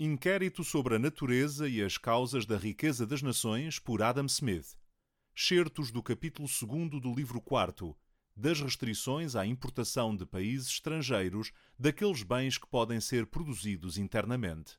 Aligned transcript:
Inquérito 0.00 0.62
sobre 0.62 0.94
a 0.94 0.98
natureza 1.00 1.68
e 1.68 1.82
as 1.82 1.98
causas 1.98 2.46
da 2.46 2.56
riqueza 2.56 3.04
das 3.04 3.20
nações 3.20 3.80
por 3.80 4.00
Adam 4.00 4.26
Smith. 4.26 4.78
Certos 5.34 5.90
do 5.90 6.00
capítulo 6.04 6.46
2 6.46 7.02
do 7.02 7.12
livro 7.12 7.40
4 7.40 7.98
das 8.36 8.60
restrições 8.60 9.34
à 9.34 9.44
importação 9.44 10.14
de 10.14 10.24
países 10.24 10.68
estrangeiros 10.68 11.50
daqueles 11.76 12.22
bens 12.22 12.56
que 12.56 12.68
podem 12.68 13.00
ser 13.00 13.26
produzidos 13.26 13.98
internamente. 13.98 14.78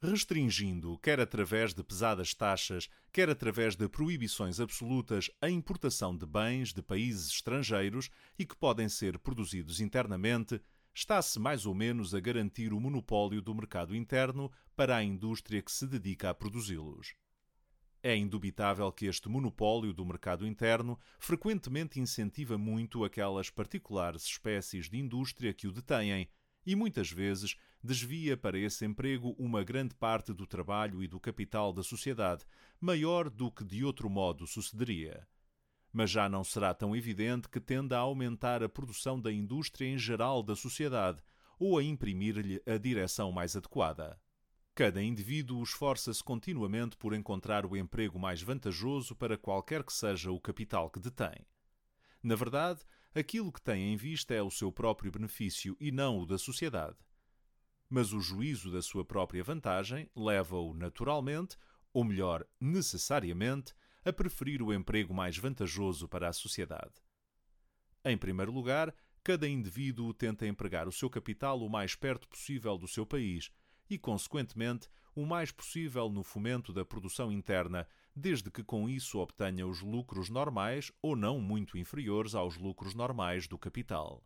Restringindo, 0.00 0.98
quer 0.98 1.20
através 1.20 1.72
de 1.72 1.84
pesadas 1.84 2.34
taxas, 2.34 2.88
quer 3.12 3.30
através 3.30 3.76
de 3.76 3.88
proibições 3.88 4.58
absolutas, 4.58 5.30
a 5.40 5.48
importação 5.48 6.16
de 6.16 6.26
bens 6.26 6.72
de 6.72 6.82
países 6.82 7.28
estrangeiros 7.28 8.10
e 8.36 8.44
que 8.44 8.56
podem 8.56 8.88
ser 8.88 9.16
produzidos 9.20 9.80
internamente, 9.80 10.60
está-se 10.94 11.38
mais 11.38 11.66
ou 11.66 11.74
menos 11.74 12.14
a 12.14 12.20
garantir 12.20 12.72
o 12.72 12.80
monopólio 12.80 13.40
do 13.40 13.54
mercado 13.54 13.96
interno 13.96 14.50
para 14.76 14.96
a 14.96 15.02
indústria 15.02 15.62
que 15.62 15.72
se 15.72 15.86
dedica 15.86 16.30
a 16.30 16.34
produzi-los. 16.34 17.14
É 18.02 18.16
indubitável 18.16 18.90
que 18.90 19.06
este 19.06 19.28
monopólio 19.28 19.92
do 19.92 20.04
mercado 20.04 20.46
interno 20.46 20.98
frequentemente 21.20 22.00
incentiva 22.00 22.58
muito 22.58 23.04
aquelas 23.04 23.48
particulares 23.48 24.24
espécies 24.24 24.90
de 24.90 24.98
indústria 24.98 25.54
que 25.54 25.68
o 25.68 25.72
detêm 25.72 26.28
e 26.66 26.74
muitas 26.74 27.10
vezes 27.10 27.56
desvia 27.82 28.36
para 28.36 28.58
esse 28.58 28.84
emprego 28.84 29.34
uma 29.38 29.62
grande 29.62 29.94
parte 29.94 30.32
do 30.32 30.46
trabalho 30.46 31.02
e 31.02 31.08
do 31.08 31.20
capital 31.20 31.72
da 31.72 31.82
sociedade, 31.82 32.44
maior 32.80 33.30
do 33.30 33.50
que 33.50 33.64
de 33.64 33.84
outro 33.84 34.10
modo 34.10 34.46
sucederia. 34.46 35.26
Mas 35.92 36.10
já 36.10 36.28
não 36.28 36.42
será 36.42 36.72
tão 36.72 36.96
evidente 36.96 37.48
que 37.48 37.60
tenda 37.60 37.96
a 37.96 38.00
aumentar 38.00 38.62
a 38.62 38.68
produção 38.68 39.20
da 39.20 39.32
indústria 39.32 39.86
em 39.86 39.98
geral 39.98 40.42
da 40.42 40.56
sociedade 40.56 41.22
ou 41.58 41.78
a 41.78 41.82
imprimir-lhe 41.82 42.62
a 42.66 42.78
direção 42.78 43.30
mais 43.30 43.54
adequada. 43.54 44.18
Cada 44.74 45.02
indivíduo 45.02 45.62
esforça-se 45.62 46.24
continuamente 46.24 46.96
por 46.96 47.12
encontrar 47.12 47.66
o 47.66 47.76
emprego 47.76 48.18
mais 48.18 48.40
vantajoso 48.40 49.14
para 49.14 49.36
qualquer 49.36 49.84
que 49.84 49.92
seja 49.92 50.30
o 50.30 50.40
capital 50.40 50.88
que 50.88 50.98
detém. 50.98 51.46
Na 52.22 52.34
verdade, 52.34 52.80
aquilo 53.14 53.52
que 53.52 53.60
tem 53.60 53.92
em 53.92 53.96
vista 53.96 54.32
é 54.32 54.40
o 54.40 54.50
seu 54.50 54.72
próprio 54.72 55.12
benefício 55.12 55.76
e 55.78 55.92
não 55.92 56.20
o 56.20 56.26
da 56.26 56.38
sociedade. 56.38 56.96
Mas 57.90 58.14
o 58.14 58.20
juízo 58.20 58.72
da 58.72 58.80
sua 58.80 59.04
própria 59.04 59.44
vantagem 59.44 60.08
leva-o 60.16 60.72
naturalmente, 60.72 61.58
ou 61.92 62.02
melhor, 62.02 62.46
necessariamente, 62.58 63.74
a 64.04 64.12
preferir 64.12 64.62
o 64.62 64.72
emprego 64.72 65.14
mais 65.14 65.36
vantajoso 65.36 66.08
para 66.08 66.28
a 66.28 66.32
sociedade. 66.32 66.94
Em 68.04 68.16
primeiro 68.16 68.50
lugar, 68.50 68.94
cada 69.22 69.48
indivíduo 69.48 70.12
tenta 70.12 70.46
empregar 70.46 70.88
o 70.88 70.92
seu 70.92 71.08
capital 71.08 71.60
o 71.60 71.70
mais 71.70 71.94
perto 71.94 72.28
possível 72.28 72.76
do 72.76 72.88
seu 72.88 73.06
país 73.06 73.50
e, 73.88 73.96
consequentemente, 73.96 74.88
o 75.14 75.24
mais 75.24 75.52
possível 75.52 76.08
no 76.08 76.22
fomento 76.22 76.72
da 76.72 76.84
produção 76.84 77.30
interna, 77.30 77.86
desde 78.16 78.50
que 78.50 78.64
com 78.64 78.88
isso 78.88 79.18
obtenha 79.18 79.66
os 79.66 79.80
lucros 79.80 80.28
normais 80.28 80.90
ou 81.00 81.14
não 81.14 81.40
muito 81.40 81.78
inferiores 81.78 82.34
aos 82.34 82.56
lucros 82.56 82.94
normais 82.94 83.46
do 83.46 83.58
capital. 83.58 84.24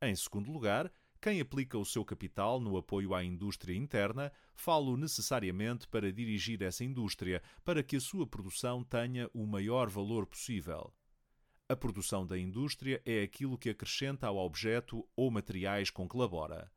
Em 0.00 0.14
segundo 0.14 0.50
lugar, 0.50 0.90
quem 1.20 1.38
aplica 1.40 1.76
o 1.76 1.84
seu 1.84 2.02
capital 2.02 2.58
no 2.58 2.78
apoio 2.78 3.14
à 3.14 3.22
indústria 3.22 3.76
interna, 3.76 4.32
falo 4.54 4.96
necessariamente 4.96 5.86
para 5.86 6.10
dirigir 6.10 6.62
essa 6.62 6.82
indústria 6.82 7.42
para 7.62 7.82
que 7.82 7.96
a 7.96 8.00
sua 8.00 8.26
produção 8.26 8.82
tenha 8.82 9.28
o 9.34 9.46
maior 9.46 9.90
valor 9.90 10.26
possível. 10.26 10.94
A 11.68 11.76
produção 11.76 12.26
da 12.26 12.38
indústria 12.38 13.02
é 13.04 13.22
aquilo 13.22 13.58
que 13.58 13.68
acrescenta 13.68 14.26
ao 14.26 14.38
objeto 14.38 15.06
ou 15.14 15.30
materiais 15.30 15.90
com 15.90 16.08
que 16.08 16.16
labora. 16.16 16.72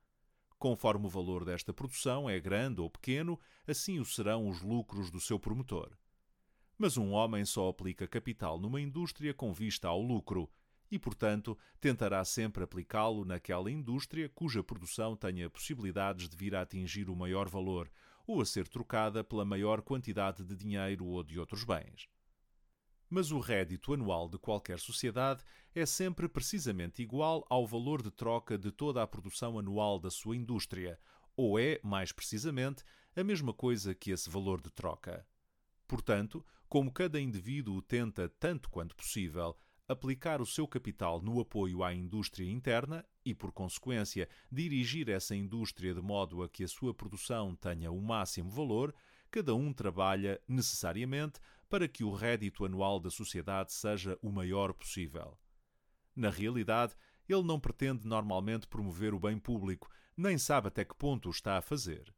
Conforme 0.60 1.08
o 1.08 1.10
valor 1.10 1.46
desta 1.46 1.74
produção 1.74 2.30
é 2.30 2.40
grande 2.40 2.82
ou 2.82 2.90
pequeno, 2.90 3.40
assim 3.66 4.00
o 4.00 4.06
serão 4.06 4.48
os 4.48 4.62
lucros 4.62 5.10
do 5.10 5.20
seu 5.20 5.40
promotor. 5.40 5.98
Mas 6.78 6.98
um 6.98 7.12
homem 7.12 7.46
só 7.46 7.70
aplica 7.70 8.08
capital 8.08 8.60
numa 8.60 8.82
indústria 8.82 9.34
com 9.34 9.54
vista 9.54 9.88
ao 9.88 10.02
lucro 10.02 10.50
e, 10.94 11.00
portanto, 11.00 11.58
tentará 11.80 12.24
sempre 12.24 12.64
aplicá-lo 12.64 13.26
naquela 13.26 13.72
indústria 13.72 14.30
cuja 14.30 14.64
produção 14.64 15.16
tenha 15.16 15.50
possibilidades 15.50 16.30
de 16.30 16.38
vir 16.38 16.54
a 16.54 16.62
atingir 16.62 17.10
o 17.10 17.16
maior 17.16 17.50
valor 17.50 17.92
ou 18.28 18.40
a 18.40 18.46
ser 18.46 18.68
trocada 18.68 19.24
pela 19.24 19.44
maior 19.44 19.82
quantidade 19.82 20.44
de 20.44 20.56
dinheiro 20.56 21.06
ou 21.06 21.24
de 21.24 21.40
outros 21.40 21.64
bens 21.64 22.08
mas 23.10 23.32
o 23.32 23.38
rédito 23.38 23.94
anual 23.94 24.28
de 24.28 24.40
qualquer 24.40 24.80
sociedade 24.80 25.44
é 25.76 25.86
sempre 25.86 26.28
precisamente 26.28 27.04
igual 27.04 27.46
ao 27.48 27.68
valor 27.68 28.02
de 28.02 28.10
troca 28.10 28.58
de 28.58 28.72
toda 28.72 29.04
a 29.04 29.08
produção 29.08 29.60
anual 29.60 30.00
da 30.00 30.10
sua 30.10 30.36
indústria, 30.36 31.00
ou 31.38 31.60
é, 31.60 31.80
mais 31.84 32.12
precisamente, 32.12 32.84
a 33.16 33.24
mesma 33.24 33.54
coisa 33.54 33.94
que 33.94 34.10
esse 34.10 34.28
valor 34.32 34.60
de 34.60 34.72
troca. 34.72 35.24
Portanto, 35.88 36.44
como 36.68 36.92
cada 36.92 37.22
indivíduo 37.22 37.84
tenta, 37.84 38.28
tanto 38.28 38.68
quanto 38.68 38.96
possível, 38.96 39.56
aplicar 39.88 40.42
o 40.42 40.46
seu 40.46 40.68
capital 40.68 41.22
no 41.22 41.40
apoio 41.40 41.84
à 41.84 41.94
indústria 41.94 42.50
interna 42.50 43.06
e, 43.26 43.34
por 43.34 43.52
consequência, 43.52 44.30
dirigir 44.52 45.10
essa 45.10 45.36
indústria 45.36 45.94
de 45.94 46.02
modo 46.02 46.42
a 46.42 46.50
que 46.50 46.64
a 46.64 46.68
sua 46.68 46.94
produção 46.94 47.56
tenha 47.56 47.92
o 47.92 48.02
máximo 48.02 48.50
valor, 48.50 48.94
cada 49.30 49.54
um 49.54 49.74
trabalha, 49.74 50.40
necessariamente, 50.48 51.40
para 51.70 51.88
que 51.88 52.04
o 52.04 52.14
rédito 52.14 52.66
anual 52.66 53.00
da 53.00 53.10
sociedade 53.10 53.74
seja 53.74 54.18
o 54.22 54.32
maior 54.32 54.74
possível. 54.74 55.38
Na 56.16 56.30
realidade, 56.30 56.96
ele 57.28 57.44
não 57.44 57.60
pretende 57.60 58.08
normalmente 58.08 58.68
promover 58.68 59.14
o 59.14 59.20
bem 59.20 59.38
público, 59.38 59.90
nem 60.16 60.38
sabe 60.38 60.68
até 60.68 60.86
que 60.86 60.96
ponto 60.96 61.28
o 61.30 61.32
está 61.32 61.58
a 61.58 61.62
fazer. 61.62 62.14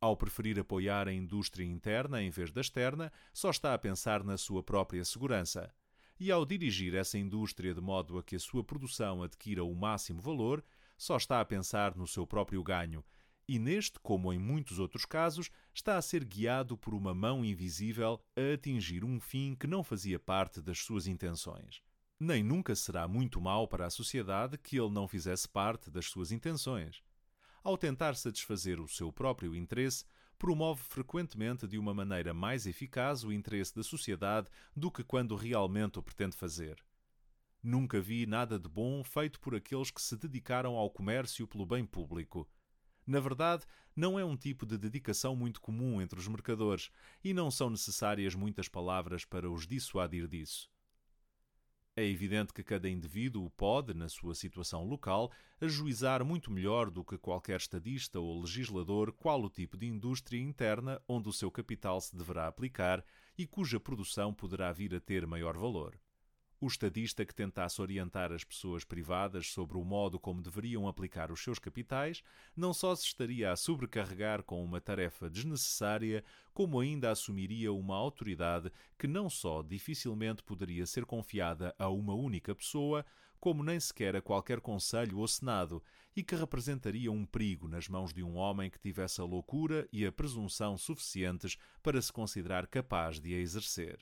Ao 0.00 0.16
preferir 0.16 0.58
apoiar 0.60 1.08
a 1.08 1.12
indústria 1.12 1.64
interna 1.64 2.22
em 2.22 2.30
vez 2.30 2.52
da 2.52 2.60
externa, 2.60 3.12
só 3.32 3.50
está 3.50 3.74
a 3.74 3.78
pensar 3.78 4.22
na 4.22 4.36
sua 4.36 4.62
própria 4.62 5.04
segurança. 5.04 5.74
E 6.24 6.32
ao 6.32 6.46
dirigir 6.46 6.94
essa 6.94 7.18
indústria 7.18 7.74
de 7.74 7.82
modo 7.82 8.16
a 8.16 8.22
que 8.22 8.34
a 8.34 8.38
sua 8.38 8.64
produção 8.64 9.22
adquira 9.22 9.62
o 9.62 9.74
máximo 9.74 10.22
valor, 10.22 10.64
só 10.96 11.18
está 11.18 11.38
a 11.38 11.44
pensar 11.44 11.94
no 11.94 12.06
seu 12.06 12.26
próprio 12.26 12.62
ganho 12.62 13.04
e 13.46 13.58
neste, 13.58 14.00
como 14.00 14.32
em 14.32 14.38
muitos 14.38 14.78
outros 14.78 15.04
casos, 15.04 15.50
está 15.74 15.98
a 15.98 16.00
ser 16.00 16.24
guiado 16.24 16.78
por 16.78 16.94
uma 16.94 17.12
mão 17.12 17.44
invisível 17.44 18.18
a 18.34 18.54
atingir 18.54 19.04
um 19.04 19.20
fim 19.20 19.54
que 19.54 19.66
não 19.66 19.84
fazia 19.84 20.18
parte 20.18 20.62
das 20.62 20.78
suas 20.78 21.06
intenções. 21.06 21.82
Nem 22.18 22.42
nunca 22.42 22.74
será 22.74 23.06
muito 23.06 23.38
mal 23.38 23.68
para 23.68 23.84
a 23.84 23.90
sociedade 23.90 24.56
que 24.56 24.80
ele 24.80 24.88
não 24.88 25.06
fizesse 25.06 25.46
parte 25.46 25.90
das 25.90 26.06
suas 26.06 26.32
intenções. 26.32 27.02
Ao 27.62 27.76
tentar 27.76 28.16
satisfazer 28.16 28.80
o 28.80 28.88
seu 28.88 29.12
próprio 29.12 29.54
interesse, 29.54 30.06
promove 30.38 30.82
frequentemente 30.82 31.66
de 31.66 31.78
uma 31.78 31.94
maneira 31.94 32.34
mais 32.34 32.66
eficaz 32.66 33.24
o 33.24 33.32
interesse 33.32 33.74
da 33.74 33.82
sociedade 33.82 34.48
do 34.76 34.90
que 34.90 35.02
quando 35.02 35.36
realmente 35.36 35.98
o 35.98 36.02
pretende 36.02 36.36
fazer. 36.36 36.76
Nunca 37.62 38.00
vi 38.00 38.26
nada 38.26 38.58
de 38.58 38.68
bom 38.68 39.02
feito 39.02 39.40
por 39.40 39.54
aqueles 39.54 39.90
que 39.90 40.02
se 40.02 40.16
dedicaram 40.16 40.76
ao 40.76 40.90
comércio 40.90 41.46
pelo 41.46 41.64
bem 41.64 41.84
público 41.84 42.48
na 43.06 43.20
verdade, 43.20 43.64
não 43.94 44.18
é 44.18 44.24
um 44.24 44.36
tipo 44.36 44.64
de 44.64 44.78
dedicação 44.78 45.36
muito 45.36 45.60
comum 45.60 46.00
entre 46.00 46.18
os 46.18 46.26
mercadores 46.26 46.90
e 47.22 47.34
não 47.34 47.50
são 47.50 47.68
necessárias 47.68 48.34
muitas 48.34 48.66
palavras 48.66 49.24
para 49.24 49.50
os 49.50 49.66
dissuadir 49.66 50.26
disso. 50.26 50.70
É 51.96 52.04
evidente 52.04 52.52
que 52.52 52.64
cada 52.64 52.88
indivíduo 52.88 53.48
pode, 53.50 53.94
na 53.94 54.08
sua 54.08 54.34
situação 54.34 54.84
local, 54.84 55.30
ajuizar 55.60 56.24
muito 56.24 56.50
melhor 56.50 56.90
do 56.90 57.04
que 57.04 57.16
qualquer 57.16 57.58
estadista 57.58 58.18
ou 58.18 58.40
legislador 58.40 59.12
qual 59.12 59.40
o 59.40 59.48
tipo 59.48 59.76
de 59.76 59.86
indústria 59.86 60.40
interna 60.40 61.00
onde 61.06 61.28
o 61.28 61.32
seu 61.32 61.52
capital 61.52 62.00
se 62.00 62.16
deverá 62.16 62.48
aplicar 62.48 63.04
e 63.38 63.46
cuja 63.46 63.78
produção 63.78 64.34
poderá 64.34 64.72
vir 64.72 64.92
a 64.92 64.98
ter 64.98 65.24
maior 65.24 65.56
valor. 65.56 65.96
O 66.64 66.66
estadista 66.66 67.26
que 67.26 67.34
tentasse 67.34 67.78
orientar 67.82 68.32
as 68.32 68.42
pessoas 68.42 68.84
privadas 68.84 69.48
sobre 69.48 69.76
o 69.76 69.84
modo 69.84 70.18
como 70.18 70.40
deveriam 70.40 70.88
aplicar 70.88 71.30
os 71.30 71.44
seus 71.44 71.58
capitais 71.58 72.22
não 72.56 72.72
só 72.72 72.94
se 72.94 73.04
estaria 73.04 73.52
a 73.52 73.56
sobrecarregar 73.56 74.42
com 74.42 74.64
uma 74.64 74.80
tarefa 74.80 75.28
desnecessária, 75.28 76.24
como 76.54 76.80
ainda 76.80 77.10
assumiria 77.10 77.70
uma 77.70 77.94
autoridade 77.94 78.72
que 78.98 79.06
não 79.06 79.28
só 79.28 79.60
dificilmente 79.60 80.42
poderia 80.42 80.86
ser 80.86 81.04
confiada 81.04 81.74
a 81.78 81.90
uma 81.90 82.14
única 82.14 82.54
pessoa, 82.54 83.04
como 83.38 83.62
nem 83.62 83.78
sequer 83.78 84.16
a 84.16 84.22
qualquer 84.22 84.58
conselho 84.62 85.18
ou 85.18 85.28
senado, 85.28 85.82
e 86.16 86.22
que 86.22 86.34
representaria 86.34 87.12
um 87.12 87.26
perigo 87.26 87.68
nas 87.68 87.90
mãos 87.90 88.10
de 88.10 88.22
um 88.22 88.36
homem 88.36 88.70
que 88.70 88.80
tivesse 88.80 89.20
a 89.20 89.24
loucura 89.24 89.86
e 89.92 90.06
a 90.06 90.10
presunção 90.10 90.78
suficientes 90.78 91.58
para 91.82 92.00
se 92.00 92.10
considerar 92.10 92.66
capaz 92.66 93.20
de 93.20 93.34
a 93.34 93.38
exercer 93.38 93.98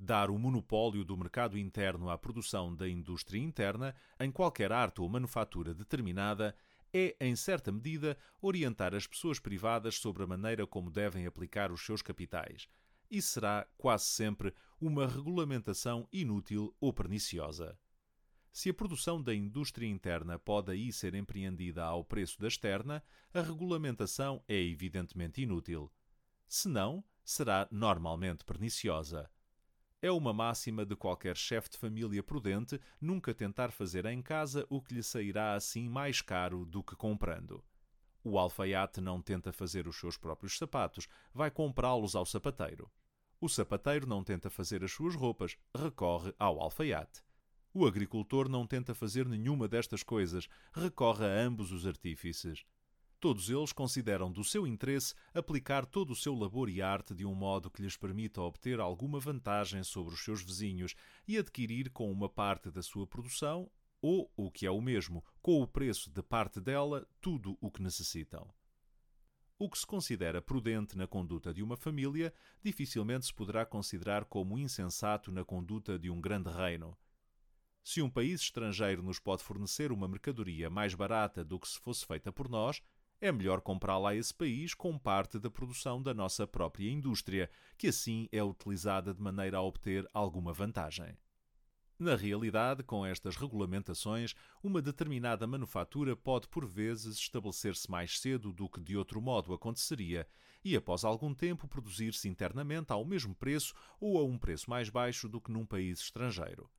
dar 0.00 0.30
o 0.30 0.38
monopólio 0.38 1.04
do 1.04 1.16
mercado 1.16 1.58
interno 1.58 2.08
à 2.08 2.16
produção 2.16 2.74
da 2.74 2.88
indústria 2.88 3.38
interna 3.38 3.94
em 4.18 4.32
qualquer 4.32 4.72
arte 4.72 5.02
ou 5.02 5.08
manufatura 5.08 5.74
determinada 5.74 6.56
é, 6.92 7.14
em 7.20 7.36
certa 7.36 7.70
medida, 7.70 8.16
orientar 8.40 8.94
as 8.94 9.06
pessoas 9.06 9.38
privadas 9.38 9.96
sobre 9.96 10.22
a 10.22 10.26
maneira 10.26 10.66
como 10.66 10.90
devem 10.90 11.26
aplicar 11.26 11.70
os 11.70 11.84
seus 11.84 12.02
capitais, 12.02 12.66
e 13.10 13.20
será, 13.20 13.66
quase 13.76 14.06
sempre, 14.06 14.54
uma 14.80 15.06
regulamentação 15.06 16.08
inútil 16.12 16.74
ou 16.80 16.92
perniciosa. 16.92 17.78
Se 18.52 18.70
a 18.70 18.74
produção 18.74 19.22
da 19.22 19.34
indústria 19.34 19.86
interna 19.86 20.38
pode 20.38 20.72
aí 20.72 20.92
ser 20.92 21.14
empreendida 21.14 21.84
ao 21.84 22.04
preço 22.04 22.40
da 22.40 22.48
externa, 22.48 23.02
a 23.32 23.40
regulamentação 23.40 24.42
é 24.48 24.56
evidentemente 24.60 25.42
inútil. 25.42 25.92
Se 26.48 26.68
não, 26.68 27.04
será 27.22 27.68
normalmente 27.70 28.44
perniciosa. 28.44 29.30
É 30.02 30.10
uma 30.10 30.32
máxima 30.32 30.86
de 30.86 30.96
qualquer 30.96 31.36
chefe 31.36 31.68
de 31.68 31.76
família 31.76 32.22
prudente 32.22 32.80
nunca 32.98 33.34
tentar 33.34 33.70
fazer 33.70 34.06
em 34.06 34.22
casa 34.22 34.66
o 34.70 34.80
que 34.80 34.94
lhe 34.94 35.02
sairá 35.02 35.52
assim 35.52 35.90
mais 35.90 36.22
caro 36.22 36.64
do 36.64 36.82
que 36.82 36.96
comprando. 36.96 37.62
O 38.24 38.38
alfaiate 38.38 38.98
não 38.98 39.20
tenta 39.20 39.52
fazer 39.52 39.86
os 39.86 39.96
seus 39.96 40.16
próprios 40.16 40.56
sapatos, 40.56 41.06
vai 41.34 41.50
comprá-los 41.50 42.14
ao 42.14 42.24
sapateiro. 42.24 42.90
O 43.38 43.46
sapateiro 43.46 44.06
não 44.06 44.24
tenta 44.24 44.48
fazer 44.48 44.82
as 44.82 44.90
suas 44.90 45.14
roupas, 45.14 45.58
recorre 45.76 46.34
ao 46.38 46.60
alfaiate. 46.60 47.22
O 47.72 47.86
agricultor 47.86 48.48
não 48.48 48.66
tenta 48.66 48.94
fazer 48.94 49.28
nenhuma 49.28 49.68
destas 49.68 50.02
coisas, 50.02 50.48
recorre 50.72 51.26
a 51.26 51.40
ambos 51.42 51.72
os 51.72 51.86
artífices. 51.86 52.64
Todos 53.20 53.50
eles 53.50 53.70
consideram 53.70 54.32
do 54.32 54.42
seu 54.42 54.66
interesse 54.66 55.14
aplicar 55.34 55.84
todo 55.84 56.12
o 56.12 56.16
seu 56.16 56.34
labor 56.34 56.70
e 56.70 56.80
arte 56.80 57.14
de 57.14 57.26
um 57.26 57.34
modo 57.34 57.70
que 57.70 57.82
lhes 57.82 57.94
permita 57.94 58.40
obter 58.40 58.80
alguma 58.80 59.20
vantagem 59.20 59.84
sobre 59.84 60.14
os 60.14 60.24
seus 60.24 60.42
vizinhos 60.42 60.94
e 61.28 61.36
adquirir 61.36 61.90
com 61.90 62.10
uma 62.10 62.30
parte 62.30 62.70
da 62.70 62.82
sua 62.82 63.06
produção, 63.06 63.70
ou, 64.00 64.32
o 64.34 64.50
que 64.50 64.64
é 64.64 64.70
o 64.70 64.80
mesmo, 64.80 65.22
com 65.42 65.60
o 65.60 65.66
preço 65.66 66.10
de 66.10 66.22
parte 66.22 66.62
dela, 66.62 67.06
tudo 67.20 67.58
o 67.60 67.70
que 67.70 67.82
necessitam. 67.82 68.50
O 69.58 69.68
que 69.68 69.78
se 69.78 69.86
considera 69.86 70.40
prudente 70.40 70.96
na 70.96 71.06
conduta 71.06 71.52
de 71.52 71.62
uma 71.62 71.76
família 71.76 72.32
dificilmente 72.62 73.26
se 73.26 73.34
poderá 73.34 73.66
considerar 73.66 74.24
como 74.24 74.58
insensato 74.58 75.30
na 75.30 75.44
conduta 75.44 75.98
de 75.98 76.08
um 76.08 76.18
grande 76.22 76.48
reino. 76.48 76.96
Se 77.84 78.00
um 78.00 78.08
país 78.08 78.40
estrangeiro 78.40 79.02
nos 79.02 79.18
pode 79.18 79.42
fornecer 79.42 79.92
uma 79.92 80.08
mercadoria 80.08 80.70
mais 80.70 80.94
barata 80.94 81.44
do 81.44 81.60
que 81.60 81.68
se 81.68 81.78
fosse 81.78 82.06
feita 82.06 82.32
por 82.32 82.48
nós, 82.48 82.80
é 83.20 83.30
melhor 83.30 83.60
comprá-la 83.60 84.10
a 84.10 84.16
esse 84.16 84.32
país 84.32 84.72
com 84.72 84.98
parte 84.98 85.38
da 85.38 85.50
produção 85.50 86.02
da 86.02 86.14
nossa 86.14 86.46
própria 86.46 86.90
indústria, 86.90 87.50
que 87.76 87.88
assim 87.88 88.28
é 88.32 88.42
utilizada 88.42 89.12
de 89.12 89.20
maneira 89.20 89.58
a 89.58 89.62
obter 89.62 90.08
alguma 90.14 90.52
vantagem. 90.52 91.16
Na 91.98 92.16
realidade, 92.16 92.82
com 92.82 93.04
estas 93.04 93.36
regulamentações, 93.36 94.34
uma 94.62 94.80
determinada 94.80 95.46
manufatura 95.46 96.16
pode 96.16 96.48
por 96.48 96.66
vezes 96.66 97.18
estabelecer-se 97.18 97.90
mais 97.90 98.18
cedo 98.18 98.54
do 98.54 98.70
que 98.70 98.80
de 98.80 98.96
outro 98.96 99.20
modo 99.20 99.52
aconteceria 99.52 100.26
e, 100.64 100.74
após 100.74 101.04
algum 101.04 101.34
tempo, 101.34 101.68
produzir-se 101.68 102.26
internamente 102.26 102.90
ao 102.90 103.04
mesmo 103.04 103.34
preço 103.34 103.74
ou 104.00 104.18
a 104.18 104.24
um 104.24 104.38
preço 104.38 104.70
mais 104.70 104.88
baixo 104.88 105.28
do 105.28 105.42
que 105.42 105.52
num 105.52 105.66
país 105.66 106.00
estrangeiro. 106.00 106.70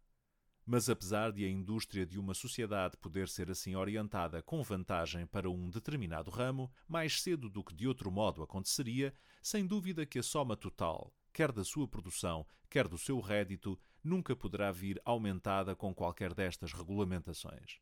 Mas 0.72 0.88
apesar 0.88 1.34
de 1.34 1.44
a 1.44 1.50
indústria 1.50 2.06
de 2.06 2.18
uma 2.18 2.34
sociedade 2.34 2.96
poder 2.96 3.28
ser 3.28 3.52
assim 3.52 3.76
orientada 3.76 4.42
com 4.42 4.64
vantagem 4.64 5.28
para 5.28 5.50
um 5.50 5.70
determinado 5.70 6.32
ramo, 6.32 6.72
mais 6.88 7.22
cedo 7.22 7.50
do 7.50 7.62
que 7.62 7.76
de 7.76 7.90
outro 7.90 8.10
modo 8.10 8.42
aconteceria, 8.42 9.14
sem 9.44 9.68
dúvida 9.68 10.06
que 10.06 10.18
a 10.18 10.24
soma 10.24 10.56
total, 10.56 11.14
quer 11.34 11.52
da 11.52 11.66
sua 11.66 11.90
produção, 11.90 12.48
quer 12.70 12.88
do 12.88 12.98
seu 12.98 13.20
rédito, 13.20 13.78
nunca 14.02 14.34
poderá 14.34 14.72
vir 14.72 14.98
aumentada 15.04 15.76
com 15.76 15.94
qualquer 15.94 16.34
destas 16.34 16.72
regulamentações. 16.72 17.82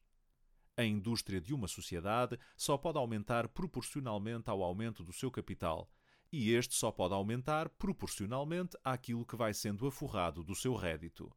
A 0.75 0.83
indústria 0.83 1.39
de 1.39 1.53
uma 1.53 1.67
sociedade 1.67 2.39
só 2.57 2.75
pode 2.75 2.97
aumentar 2.97 3.49
proporcionalmente 3.49 4.49
ao 4.49 4.63
aumento 4.63 5.03
do 5.03 5.13
seu 5.13 5.29
capital, 5.29 5.91
e 6.31 6.53
este 6.53 6.73
só 6.73 6.91
pode 6.91 7.13
aumentar 7.13 7.69
proporcionalmente 7.69 8.75
àquilo 8.83 9.27
que 9.27 9.35
vai 9.35 9.53
sendo 9.53 9.85
aforrado 9.85 10.43
do 10.43 10.55
seu 10.55 10.73
rédito. 10.73 11.31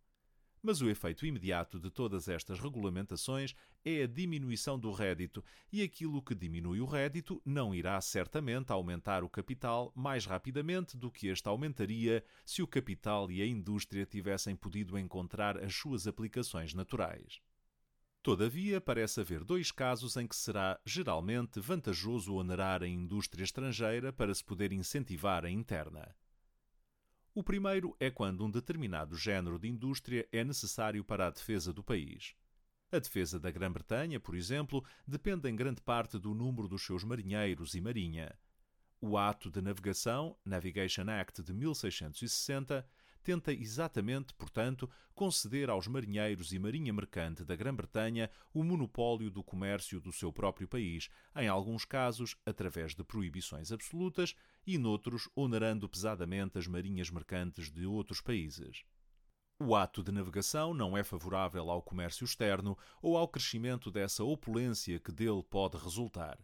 Mas 0.62 0.80
o 0.80 0.88
efeito 0.88 1.26
imediato 1.26 1.80
de 1.80 1.90
todas 1.90 2.28
estas 2.28 2.60
regulamentações 2.60 3.52
é 3.84 4.04
a 4.04 4.06
diminuição 4.06 4.78
do 4.78 4.92
rédito, 4.92 5.44
e 5.72 5.82
aquilo 5.82 6.22
que 6.22 6.36
diminui 6.36 6.80
o 6.80 6.86
rédito 6.86 7.42
não 7.44 7.74
irá 7.74 8.00
certamente 8.00 8.70
aumentar 8.70 9.24
o 9.24 9.28
capital 9.28 9.92
mais 9.96 10.24
rapidamente 10.24 10.96
do 10.96 11.10
que 11.10 11.26
este 11.26 11.48
aumentaria 11.48 12.24
se 12.46 12.62
o 12.62 12.66
capital 12.68 13.28
e 13.28 13.42
a 13.42 13.46
indústria 13.46 14.06
tivessem 14.06 14.54
podido 14.54 14.96
encontrar 14.96 15.58
as 15.58 15.74
suas 15.74 16.06
aplicações 16.06 16.72
naturais. 16.72 17.40
Todavia, 18.22 18.80
parece 18.80 19.20
haver 19.20 19.42
dois 19.42 19.72
casos 19.72 20.16
em 20.16 20.28
que 20.28 20.36
será 20.36 20.78
geralmente 20.86 21.58
vantajoso 21.58 22.36
onerar 22.36 22.80
a 22.84 22.86
indústria 22.86 23.42
estrangeira 23.42 24.12
para 24.12 24.32
se 24.32 24.44
poder 24.44 24.72
incentivar 24.72 25.44
a 25.44 25.50
interna. 25.50 26.14
O 27.34 27.42
primeiro 27.42 27.96
é 27.98 28.10
quando 28.10 28.44
um 28.44 28.50
determinado 28.50 29.16
género 29.16 29.58
de 29.58 29.66
indústria 29.66 30.28
é 30.30 30.44
necessário 30.44 31.02
para 31.02 31.26
a 31.26 31.30
defesa 31.30 31.72
do 31.72 31.82
país. 31.82 32.34
A 32.90 32.98
defesa 32.98 33.40
da 33.40 33.50
Grã-Bretanha, 33.50 34.20
por 34.20 34.34
exemplo, 34.34 34.84
depende 35.06 35.48
em 35.48 35.56
grande 35.56 35.80
parte 35.80 36.18
do 36.18 36.34
número 36.34 36.68
dos 36.68 36.84
seus 36.84 37.04
marinheiros 37.04 37.74
e 37.74 37.80
marinha. 37.80 38.38
O 39.00 39.16
Ato 39.16 39.50
de 39.50 39.62
Navegação, 39.62 40.36
Navigation 40.44 41.08
Act 41.08 41.42
de 41.42 41.54
1660, 41.54 42.86
tenta 43.22 43.52
exatamente, 43.52 44.34
portanto, 44.34 44.90
conceder 45.14 45.70
aos 45.70 45.86
marinheiros 45.86 46.52
e 46.52 46.58
marinha 46.58 46.92
mercante 46.92 47.44
da 47.44 47.54
Grã-Bretanha 47.54 48.30
o 48.52 48.62
monopólio 48.64 49.30
do 49.30 49.42
comércio 49.42 50.00
do 50.00 50.12
seu 50.12 50.32
próprio 50.32 50.66
país, 50.66 51.08
em 51.36 51.48
alguns 51.48 51.84
casos 51.84 52.36
através 52.44 52.94
de 52.94 53.04
proibições 53.04 53.72
absolutas 53.72 54.34
e 54.66 54.76
noutros 54.78 55.28
onerando 55.34 55.88
pesadamente 55.88 56.58
as 56.58 56.66
marinhas 56.66 57.10
mercantes 57.10 57.70
de 57.70 57.86
outros 57.86 58.20
países. 58.20 58.84
O 59.60 59.76
ato 59.76 60.02
de 60.02 60.10
navegação 60.10 60.74
não 60.74 60.96
é 60.96 61.04
favorável 61.04 61.70
ao 61.70 61.80
comércio 61.80 62.24
externo 62.24 62.76
ou 63.00 63.16
ao 63.16 63.28
crescimento 63.28 63.92
dessa 63.92 64.24
opulência 64.24 64.98
que 64.98 65.12
dele 65.12 65.42
pode 65.42 65.76
resultar. 65.76 66.36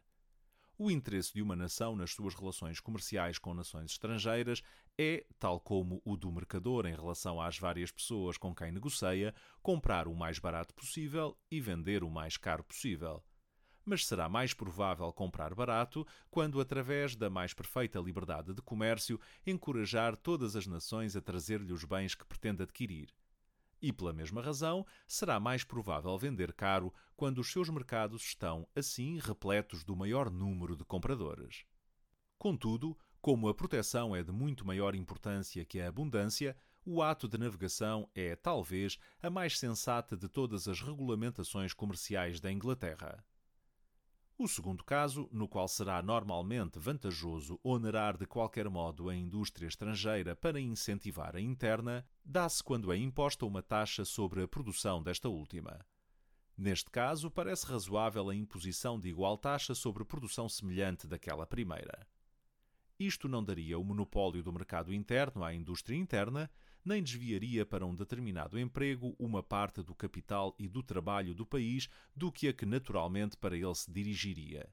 O 0.81 0.93
interesse 0.93 1.35
de 1.35 1.43
uma 1.43 1.57
nação 1.57 1.97
nas 1.97 2.13
suas 2.13 2.37
relações 2.37 2.79
comerciais 2.79 3.37
com 3.37 3.53
nações 3.53 3.91
estrangeiras 3.91 4.63
é, 4.97 5.27
tal 5.37 5.59
como 5.59 6.01
o 6.05 6.17
do 6.17 6.31
mercador 6.31 6.87
em 6.87 6.95
relação 6.95 7.41
às 7.41 7.59
várias 7.59 7.91
pessoas 7.91 8.39
com 8.39 8.55
quem 8.55 8.71
negocia, 8.71 9.35
comprar 9.61 10.07
o 10.07 10.15
mais 10.15 10.39
barato 10.39 10.73
possível 10.73 11.37
e 11.51 11.61
vender 11.61 12.05
o 12.05 12.11
mais 12.11 12.37
caro 12.37 12.63
possível. 12.63 13.25
Mas 13.85 14.07
será 14.07 14.29
mais 14.29 14.55
provável 14.55 15.13
comprar 15.13 15.53
barato 15.53 16.07
quando, 16.31 16.61
através 16.61 17.17
da 17.17 17.29
mais 17.29 17.53
perfeita 17.53 17.99
liberdade 17.99 18.55
de 18.55 18.63
comércio, 18.63 19.19
encorajar 19.45 20.17
todas 20.17 20.55
as 20.55 20.69
nações 20.69 21.17
a 21.17 21.21
trazer-lhe 21.21 21.73
os 21.73 21.83
bens 21.83 22.15
que 22.15 22.25
pretende 22.25 22.63
adquirir 22.63 23.13
e, 23.81 23.93
pela 23.93 24.13
mesma 24.13 24.43
razão, 24.43 24.87
será 25.07 25.39
mais 25.39 25.65
provável 25.65 26.17
vender 26.19 26.53
caro 26.53 26.93
quando 27.17 27.39
os 27.39 27.51
seus 27.51 27.69
mercados 27.69 28.23
estão, 28.23 28.67
assim, 28.75 29.19
repletos 29.19 29.85
do 29.85 29.97
maior 29.97 30.31
número 30.31 30.77
de 30.77 30.85
compradores. 30.85 31.65
Contudo, 32.39 32.97
como 33.21 33.49
a 33.49 33.55
proteção 33.55 34.15
é 34.15 34.23
de 34.23 34.33
muito 34.33 34.67
maior 34.67 34.95
importância 34.95 35.65
que 35.65 35.81
a 35.81 35.89
abundância, 35.89 36.57
o 36.85 37.03
ato 37.03 37.29
de 37.29 37.37
navegação 37.37 38.09
é, 38.15 38.37
talvez, 38.37 38.99
a 39.21 39.29
mais 39.29 39.59
sensata 39.59 40.17
de 40.17 40.29
todas 40.29 40.69
as 40.69 40.81
regulamentações 40.81 41.75
comerciais 41.75 42.41
da 42.41 42.51
Inglaterra. 42.51 43.25
O 44.41 44.47
segundo 44.47 44.85
caso, 44.85 45.29
no 45.33 45.49
qual 45.49 45.67
será 45.67 46.01
normalmente 46.01 46.79
vantajoso 46.79 47.59
onerar 47.61 48.17
de 48.17 48.25
qualquer 48.25 48.71
modo 48.71 49.09
a 49.09 49.17
indústria 49.17 49.67
estrangeira 49.67 50.37
para 50.37 50.61
incentivar 50.61 51.35
a 51.35 51.41
interna, 51.41 52.07
dá-se 52.25 52.63
quando 52.63 52.93
é 52.93 52.97
imposta 52.97 53.45
uma 53.45 53.61
taxa 53.61 54.05
sobre 54.05 54.41
a 54.41 54.47
produção 54.47 55.03
desta 55.03 55.29
última. 55.29 55.85
Neste 56.57 56.89
caso, 56.89 57.29
parece 57.29 57.67
razoável 57.67 58.31
a 58.31 58.35
imposição 58.35 59.01
de 59.01 59.09
igual 59.09 59.37
taxa 59.37 59.75
sobre 59.75 60.05
produção 60.05 60.49
semelhante 60.49 61.09
daquela 61.09 61.45
primeira. 61.45 62.07
Isto 62.97 63.29
não 63.29 63.43
daria 63.43 63.77
o 63.77 63.83
monopólio 63.83 64.41
do 64.41 64.53
mercado 64.53 64.95
interno 64.95 65.43
à 65.43 65.53
indústria 65.53 65.97
interna, 65.97 66.49
nem 66.85 67.03
desviaria 67.03 67.67
para 67.67 67.87
um 67.87 67.95
determinado 67.95 68.59
emprego 68.59 69.15
uma 69.19 69.43
parte 69.43 69.83
do 69.83 69.95
capital 69.95 70.55
e 70.59 70.69
do 70.69 70.83
trabalho 70.83 71.35
do 71.35 71.47
país 71.47 71.89
do 72.15 72.33
que 72.33 72.49
a 72.49 72.53
que 72.53 72.67
naturalmente 72.67 73.37
para 73.37 73.57
ele 73.57 73.75
se 73.75 73.91
dirigiria. 73.91 74.69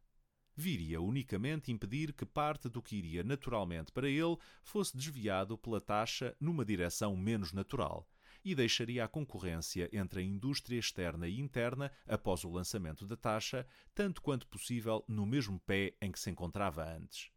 Viria 0.56 1.02
unicamente 1.02 1.72
impedir 1.72 2.14
que 2.14 2.26
parte 2.26 2.70
do 2.70 2.82
que 2.82 2.96
iria 2.96 3.24
naturalmente 3.24 3.92
para 3.92 4.08
ele 4.08 4.38
fosse 4.64 4.96
desviado 4.96 5.58
pela 5.58 5.82
taxa 5.82 6.36
numa 6.40 6.64
direção 6.64 7.16
menos 7.18 7.52
natural, 7.52 8.08
e 8.46 8.56
deixaria 8.56 9.04
a 9.04 9.08
concorrência 9.08 9.90
entre 9.92 10.22
a 10.22 10.24
indústria 10.24 10.78
externa 10.78 11.28
e 11.28 11.42
interna, 11.42 11.92
após 12.08 12.44
o 12.44 12.52
lançamento 12.52 13.06
da 13.06 13.18
taxa, 13.18 13.68
tanto 13.94 14.22
quanto 14.22 14.48
possível 14.48 15.04
no 15.08 15.26
mesmo 15.26 15.60
pé 15.60 15.96
em 16.00 16.12
que 16.12 16.20
se 16.20 16.30
encontrava 16.30 16.88
antes. 16.88 17.35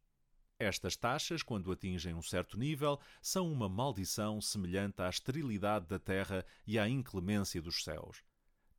Estas 0.58 0.96
taxas, 0.96 1.40
quando 1.40 1.70
atingem 1.70 2.14
um 2.14 2.22
certo 2.22 2.58
nível, 2.58 3.00
são 3.22 3.50
uma 3.50 3.68
maldição 3.68 4.40
semelhante 4.40 5.00
à 5.00 5.08
esterilidade 5.08 5.86
da 5.86 6.00
terra 6.00 6.44
e 6.66 6.78
à 6.78 6.88
inclemência 6.88 7.62
dos 7.62 7.84
céus. 7.84 8.24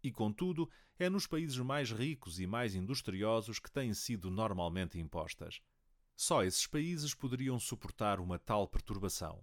E, 0.03 0.11
contudo, 0.11 0.69
é 0.97 1.09
nos 1.09 1.25
países 1.25 1.57
mais 1.59 1.91
ricos 1.91 2.37
e 2.37 2.45
mais 2.45 2.75
industriosos 2.75 3.59
que 3.59 3.71
têm 3.71 3.93
sido 3.93 4.29
normalmente 4.29 4.99
impostas. 4.99 5.61
Só 6.17 6.43
esses 6.43 6.67
países 6.67 7.13
poderiam 7.13 7.57
suportar 7.57 8.19
uma 8.19 8.37
tal 8.37 8.67
perturbação. 8.67 9.41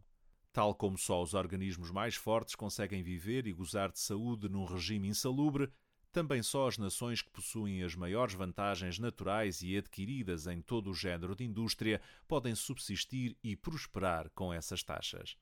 Tal 0.53 0.75
como 0.75 0.99
só 0.99 1.23
os 1.23 1.33
organismos 1.33 1.91
mais 1.91 2.17
fortes 2.17 2.55
conseguem 2.55 3.03
viver 3.03 3.47
e 3.47 3.53
gozar 3.53 3.91
de 3.91 3.99
saúde 3.99 4.47
num 4.47 4.67
regime 4.67 5.09
insalubre, 5.09 5.73
também 6.17 6.43
só 6.43 6.67
as 6.67 6.79
nações 6.79 7.21
que 7.21 7.29
possuem 7.29 7.83
as 7.83 7.95
maiores 7.95 8.33
vantagens 8.33 8.99
naturais 8.99 9.61
e 9.61 9.77
adquiridas 9.77 10.47
em 10.47 10.63
todo 10.63 10.89
o 10.89 10.95
género 10.95 11.37
de 11.37 11.45
indústria 11.45 12.01
podem 12.27 12.55
subsistir 12.55 13.37
e 13.45 13.55
prosperar 13.55 14.31
com 14.31 14.51
essas 14.51 14.83
taxas. 14.83 15.37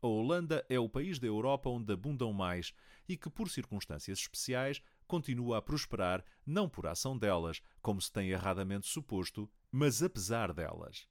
A 0.00 0.06
Holanda 0.06 0.64
é 0.70 0.80
o 0.80 0.88
país 0.88 1.18
da 1.18 1.26
Europa 1.26 1.68
onde 1.68 1.92
abundam 1.92 2.32
mais 2.32 2.72
e 3.06 3.14
que, 3.14 3.28
por 3.28 3.50
circunstâncias 3.50 4.20
especiais, 4.20 4.80
continua 5.06 5.58
a 5.58 5.62
prosperar 5.62 6.24
não 6.46 6.66
por 6.66 6.86
ação 6.86 7.18
delas, 7.18 7.60
como 7.82 8.00
se 8.00 8.10
tem 8.10 8.30
erradamente 8.30 8.86
suposto, 8.86 9.46
mas 9.70 10.02
apesar 10.02 10.50
delas. 10.54 11.06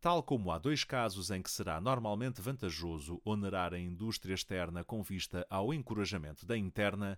Tal 0.00 0.24
como 0.24 0.50
há 0.50 0.58
dois 0.58 0.82
casos 0.82 1.30
em 1.30 1.40
que 1.40 1.50
será 1.50 1.80
normalmente 1.80 2.42
vantajoso 2.42 3.20
onerar 3.24 3.72
a 3.72 3.78
indústria 3.78 4.34
externa 4.34 4.82
com 4.82 5.04
vista 5.04 5.46
ao 5.48 5.72
encorajamento 5.72 6.44
da 6.44 6.58
interna, 6.58 7.16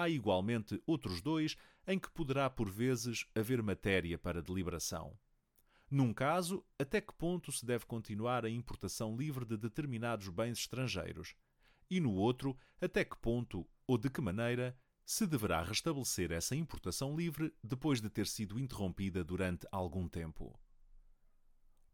há 0.00 0.08
igualmente 0.08 0.82
outros 0.86 1.20
dois 1.20 1.56
em 1.86 1.98
que 1.98 2.10
poderá 2.10 2.48
por 2.48 2.70
vezes 2.70 3.26
haver 3.34 3.62
matéria 3.62 4.18
para 4.18 4.42
deliberação. 4.42 5.16
Num 5.90 6.14
caso, 6.14 6.64
até 6.78 7.00
que 7.00 7.12
ponto 7.12 7.50
se 7.50 7.66
deve 7.66 7.84
continuar 7.84 8.44
a 8.44 8.50
importação 8.50 9.16
livre 9.16 9.44
de 9.44 9.56
determinados 9.56 10.28
bens 10.28 10.58
estrangeiros, 10.58 11.34
e 11.90 11.98
no 11.98 12.12
outro, 12.12 12.56
até 12.80 13.04
que 13.04 13.16
ponto 13.16 13.68
ou 13.86 13.98
de 13.98 14.08
que 14.08 14.20
maneira 14.20 14.76
se 15.04 15.26
deverá 15.26 15.62
restabelecer 15.62 16.30
essa 16.30 16.54
importação 16.54 17.16
livre 17.16 17.52
depois 17.64 18.00
de 18.00 18.08
ter 18.08 18.28
sido 18.28 18.60
interrompida 18.60 19.24
durante 19.24 19.66
algum 19.72 20.08
tempo. 20.08 20.56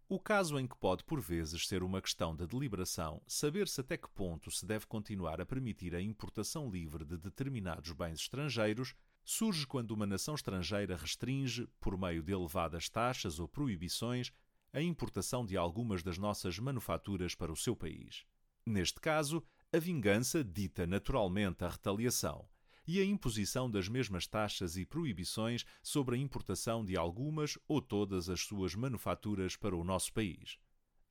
O 0.09 0.21
caso 0.21 0.57
em 0.57 0.69
que 0.69 0.77
pode 0.77 1.03
por 1.03 1.21
vezes 1.21 1.67
ser 1.67 1.83
uma 1.83 2.01
questão 2.01 2.33
de 2.33 2.47
deliberação 2.47 3.21
saber-se 3.27 3.81
até 3.81 3.97
que 3.97 4.09
ponto 4.09 4.53
se 4.53 4.65
deve 4.65 4.87
continuar 4.87 5.41
a 5.41 5.47
permitir 5.47 5.97
a 5.97 6.01
importação 6.01 6.71
livre 6.71 7.05
de 7.05 7.19
determinados 7.19 7.91
bens 7.91 8.21
estrangeiros 8.21 8.95
surge 9.25 9.67
quando 9.67 9.91
uma 9.91 10.07
nação 10.07 10.37
estrangeira 10.37 10.97
restringe, 10.97 11.67
por 11.81 11.99
meio 11.99 12.23
de 12.23 12.33
elevadas 12.33 12.89
taxas 12.89 13.41
ou 13.41 13.49
proibições, 13.49 14.31
a 14.73 14.81
importação 14.81 15.45
de 15.45 15.57
algumas 15.57 16.05
das 16.05 16.19
nossas 16.19 16.57
manufaturas 16.57 17.35
para 17.35 17.51
o 17.51 17.57
seu 17.57 17.75
país. 17.75 18.25
Neste 18.65 19.01
caso, 19.01 19.43
a 19.73 19.79
vingança 19.81 20.45
dita 20.45 20.87
naturalmente 20.87 21.65
a 21.65 21.69
retaliação 21.69 22.49
e 22.87 23.01
a 23.01 23.05
imposição 23.05 23.71
das 23.71 23.89
mesmas 23.89 24.27
taxas 24.27 24.77
e 24.77 24.85
proibições 24.87 25.65
sobre 25.83 26.17
a 26.17 26.19
importação 26.19 26.85
de 26.85 26.97
algumas 26.97 27.59
ou 27.67 27.81
todas 27.81 28.29
as 28.29 28.41
suas 28.41 28.75
manufaturas 28.75 29.57
para 29.57 29.77
o 29.77 29.85
nosso 29.85 30.13
país. 30.13 30.59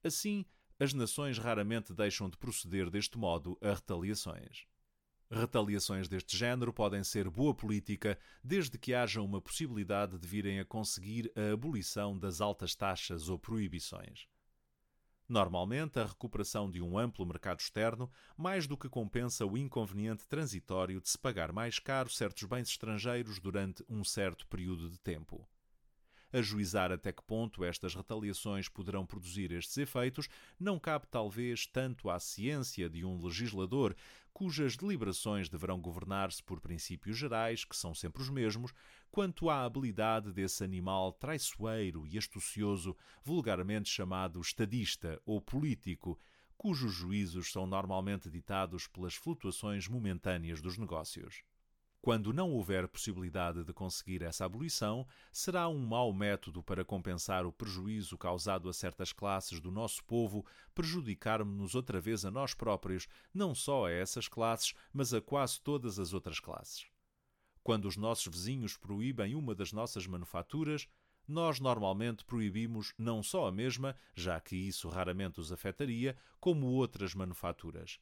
Assim, 0.03 0.46
as 0.79 0.94
nações 0.94 1.38
raramente 1.38 1.94
deixam 1.94 2.29
de 2.29 2.38
proceder 2.38 2.89
deste 2.89 3.17
modo 3.17 3.58
a 3.62 3.74
retaliações. 3.74 4.65
Retaliações 5.32 6.08
deste 6.08 6.38
género 6.38 6.72
podem 6.72 7.03
ser 7.03 7.29
boa 7.29 7.53
política 7.53 8.17
desde 8.44 8.77
que 8.77 8.94
haja 8.94 9.22
uma 9.22 9.41
possibilidade 9.41 10.17
de 10.17 10.27
virem 10.27 10.60
a 10.60 10.65
conseguir 10.65 11.32
a 11.36 11.53
abolição 11.53 12.17
das 12.17 12.41
altas 12.41 12.75
taxas 12.75 13.27
ou 13.27 13.39
proibições. 13.39 14.27
Normalmente, 15.27 16.00
a 16.00 16.05
recuperação 16.05 16.70
de 16.70 16.82
um 16.82 16.98
amplo 16.98 17.25
mercado 17.25 17.60
externo 17.60 18.12
mais 18.38 18.67
do 18.67 18.77
que 18.77 18.88
compensa 18.88 19.46
o 19.46 19.58
inconveniente 19.58 20.27
transitório 20.27 21.01
de 21.01 21.10
se 21.10 21.17
pagar 21.17 21.51
mais 21.51 21.79
caro 21.79 22.10
certos 22.12 22.44
bens 22.44 22.70
estrangeiros 22.70 23.39
durante 23.39 23.84
um 23.89 24.03
certo 24.03 24.46
período 24.48 24.88
de 24.89 25.00
tempo. 25.00 25.48
Ajuizar 26.36 26.92
até 26.92 27.13
que 27.13 27.24
ponto 27.24 27.63
estas 27.63 27.96
retaliações 27.96 28.68
poderão 28.68 29.06
produzir 29.06 29.54
estes 29.54 29.77
efeitos 29.77 30.27
não 30.60 30.77
cabe 30.77 31.08
talvez 31.08 31.65
tanto 31.65 32.10
à 32.10 32.20
ciência 32.20 32.89
de 32.89 33.06
um 33.06 33.24
legislador, 33.24 33.96
cujas 34.34 34.75
deliberações 34.75 35.48
deverão 35.48 35.80
governar-se 35.80 36.44
por 36.44 36.60
princípios 36.60 37.15
gerais, 37.15 37.63
que 37.63 37.74
são 37.74 37.96
sempre 37.96 38.22
os 38.22 38.30
mesmos, 38.30 38.74
quanto 39.10 39.50
à 39.50 39.63
habilidade 39.63 40.34
desse 40.34 40.62
animal 40.62 41.13
traiçoeiro 41.13 42.06
e 42.06 42.18
astucioso, 42.18 42.98
vulgarmente 43.24 43.89
chamado 43.89 44.42
estadista 44.42 45.18
ou 45.25 45.39
político, 45.39 46.20
cujos 46.58 46.92
juízos 46.92 47.50
são 47.50 47.65
normalmente 47.65 48.30
ditados 48.30 48.88
pelas 48.88 49.15
flutuações 49.15 49.88
momentâneas 49.88 50.60
dos 50.60 50.77
negócios. 50.77 51.46
Quando 52.06 52.32
não 52.32 52.52
houver 52.52 52.88
possibilidade 52.88 53.64
de 53.64 53.74
conseguir 53.74 54.22
essa 54.22 54.46
abolição, 54.46 55.08
será 55.32 55.68
um 55.68 55.80
mau 55.80 56.14
método 56.14 56.62
para 56.62 56.86
compensar 56.86 57.48
o 57.48 57.52
prejuízo 57.52 58.16
causado 58.16 58.70
a 58.70 58.74
certas 58.74 59.12
classes 59.12 59.60
do 59.60 59.72
nosso 59.72 60.04
povo 60.04 60.46
prejudicar-nos 60.76 61.74
outra 61.74 62.00
vez 62.00 62.24
a 62.24 62.30
nós 62.30 62.54
próprios, 62.54 63.08
não 63.34 63.56
só 63.56 63.88
a 63.88 63.92
essas 63.92 64.28
classes, 64.28 64.76
mas 64.94 65.16
a 65.16 65.20
quase 65.20 65.60
todas 65.60 65.98
as 65.98 66.14
outras 66.14 66.40
classes. 66.40 66.86
Quando 67.64 67.86
os 67.86 67.98
nossos 67.98 68.32
vizinhos 68.32 68.78
proíbem 68.78 69.34
uma 69.34 69.56
das 69.56 69.72
nossas 69.74 70.06
manufaturas, 70.06 70.88
nós 71.28 71.60
normalmente 71.60 72.24
proibimos 72.24 72.94
não 73.00 73.24
só 73.24 73.48
a 73.48 73.52
mesma, 73.52 73.96
já 74.14 74.40
que 74.40 74.56
isso 74.56 74.90
raramente 74.90 75.40
os 75.40 75.52
afetaria, 75.52 76.16
como 76.40 76.68
outras 76.68 77.16
manufaturas. 77.16 78.00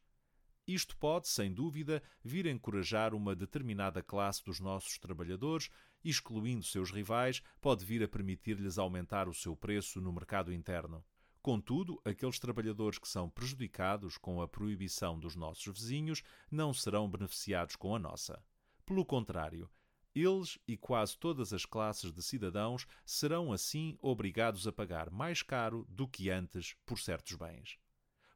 Isto 0.67 0.96
pode, 0.96 1.27
sem 1.27 1.53
dúvida, 1.53 2.01
vir 2.24 2.48
a 2.48 2.51
encorajar 2.51 3.13
uma 3.13 3.36
determinada 3.36 4.01
classe 4.01 4.43
dos 4.43 4.62
nossos 4.62 4.98
trabalhadores, 4.98 5.70
excluindo 6.03 6.63
seus 6.63 6.89
rivais, 6.89 7.41
pode 7.60 7.84
vir 7.84 8.01
a 8.01 8.08
permitir-lhes 8.08 8.77
aumentar 8.77 9.27
o 9.27 9.34
seu 9.34 9.55
preço 9.55 10.00
no 10.00 10.13
mercado 10.13 10.53
interno. 10.53 11.03
Contudo, 11.41 12.01
aqueles 12.05 12.39
trabalhadores 12.39 12.98
que 12.98 13.08
são 13.08 13.29
prejudicados 13.29 14.17
com 14.17 14.41
a 14.41 14.48
proibição 14.48 15.20
dos 15.20 15.36
nossos 15.36 15.65
vizinhos 15.77 16.24
não 16.50 16.74
serão 16.74 17.10
beneficiados 17.10 17.75
com 17.75 17.93
a 17.93 18.00
nossa. 18.00 18.41
Pelo 18.86 19.05
contrário, 19.05 19.70
eles 20.15 20.58
e 20.65 20.77
quase 20.77 21.17
todas 21.17 21.51
as 21.51 21.65
classes 21.65 22.13
de 22.13 22.24
cidadãos 22.24 22.86
serão 23.05 23.51
assim 23.51 23.98
obrigados 24.01 24.65
a 24.67 24.72
pagar 24.72 25.10
mais 25.10 25.41
caro 25.41 25.86
do 25.89 26.08
que 26.08 26.29
antes 26.29 26.75
por 26.86 26.98
certos 26.98 27.36
bens. 27.36 27.77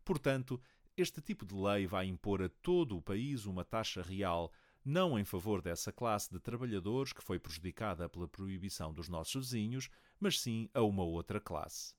Portanto, 0.04 0.62
este 0.98 1.22
tipo 1.22 1.46
de 1.46 1.54
lei 1.54 1.86
vai 1.86 2.08
impor 2.08 2.42
a 2.42 2.50
todo 2.50 2.98
o 2.98 3.01
país 3.01 3.46
uma 3.46 3.63
taxa 3.63 4.01
real, 4.01 4.51
não 4.84 5.20
em 5.20 5.24
favor 5.24 5.62
dessa 5.62 5.92
classe 5.92 6.32
de 6.32 6.39
trabalhadores 6.39 7.13
que 7.13 7.24
foi 7.24 7.38
prejudicada 7.38 8.10
pela 8.10 8.27
proibição 8.27 8.92
dos 8.92 9.08
nossos 9.08 9.46
vizinhos, 9.46 9.89
mas 10.20 10.39
sim 10.39 10.68
a 10.74 10.82
uma 10.82 11.04
outra 11.04 11.39
classe. 11.39 11.94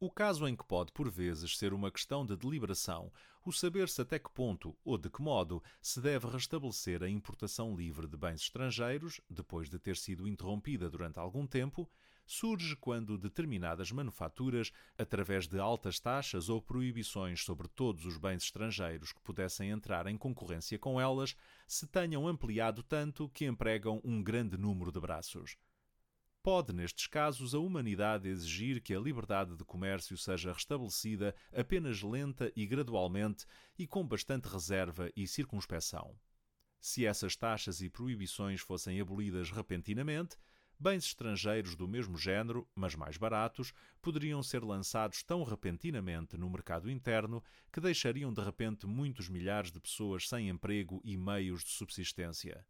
O 0.00 0.10
caso 0.10 0.48
em 0.48 0.56
que 0.56 0.64
pode, 0.64 0.90
por 0.92 1.10
vezes, 1.10 1.56
ser 1.58 1.74
uma 1.74 1.90
questão 1.90 2.24
de 2.24 2.34
deliberação, 2.34 3.12
o 3.44 3.52
saber-se 3.52 4.00
até 4.00 4.18
que 4.18 4.30
ponto 4.30 4.76
ou 4.82 4.96
de 4.96 5.10
que 5.10 5.20
modo 5.20 5.62
se 5.80 6.00
deve 6.00 6.28
restabelecer 6.28 7.02
a 7.02 7.08
importação 7.08 7.76
livre 7.76 8.06
de 8.06 8.16
bens 8.16 8.40
estrangeiros, 8.42 9.20
depois 9.28 9.68
de 9.68 9.78
ter 9.78 9.96
sido 9.96 10.26
interrompida 10.26 10.88
durante 10.88 11.18
algum 11.18 11.46
tempo, 11.46 11.90
surge 12.26 12.76
quando 12.76 13.16
determinadas 13.16 13.92
manufaturas, 13.92 14.72
através 14.98 15.46
de 15.46 15.58
altas 15.58 16.00
taxas 16.00 16.48
ou 16.48 16.60
proibições 16.60 17.44
sobre 17.44 17.68
todos 17.68 18.04
os 18.04 18.18
bens 18.18 18.42
estrangeiros 18.42 19.12
que 19.12 19.20
pudessem 19.20 19.70
entrar 19.70 20.06
em 20.06 20.18
concorrência 20.18 20.78
com 20.78 21.00
elas, 21.00 21.36
se 21.66 21.86
tenham 21.86 22.26
ampliado 22.26 22.82
tanto 22.82 23.28
que 23.28 23.46
empregam 23.46 24.00
um 24.04 24.22
grande 24.22 24.58
número 24.58 24.90
de 24.90 25.00
braços. 25.00 25.56
Pode, 26.42 26.72
nestes 26.72 27.08
casos, 27.08 27.56
a 27.56 27.58
humanidade 27.58 28.28
exigir 28.28 28.80
que 28.80 28.94
a 28.94 29.00
liberdade 29.00 29.56
de 29.56 29.64
comércio 29.64 30.16
seja 30.16 30.52
restabelecida 30.52 31.34
apenas 31.52 32.02
lenta 32.02 32.52
e 32.54 32.64
gradualmente 32.66 33.44
e 33.76 33.84
com 33.84 34.06
bastante 34.06 34.46
reserva 34.46 35.10
e 35.16 35.26
circunspeção. 35.26 36.16
Se 36.78 37.04
essas 37.04 37.34
taxas 37.34 37.80
e 37.80 37.90
proibições 37.90 38.60
fossem 38.60 39.00
abolidas 39.00 39.50
repentinamente, 39.50 40.36
bens 40.78 41.06
estrangeiros 41.06 41.74
do 41.74 41.88
mesmo 41.88 42.16
género, 42.16 42.68
mas 42.74 42.94
mais 42.94 43.16
baratos, 43.16 43.72
poderiam 44.02 44.42
ser 44.42 44.62
lançados 44.62 45.22
tão 45.22 45.42
repentinamente 45.42 46.36
no 46.36 46.50
mercado 46.50 46.90
interno 46.90 47.42
que 47.72 47.80
deixariam 47.80 48.32
de 48.32 48.42
repente 48.42 48.86
muitos 48.86 49.28
milhares 49.28 49.72
de 49.72 49.80
pessoas 49.80 50.28
sem 50.28 50.48
emprego 50.48 51.00
e 51.04 51.16
meios 51.16 51.64
de 51.64 51.70
subsistência. 51.70 52.66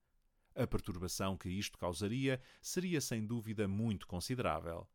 A 0.55 0.67
perturbação 0.67 1.37
que 1.37 1.51
isto 1.51 1.77
causaria 1.77 2.41
seria 2.63 3.01
sem 3.01 3.27
dúvida 3.27 3.69
muito 3.69 4.07
considerável. 4.07 4.89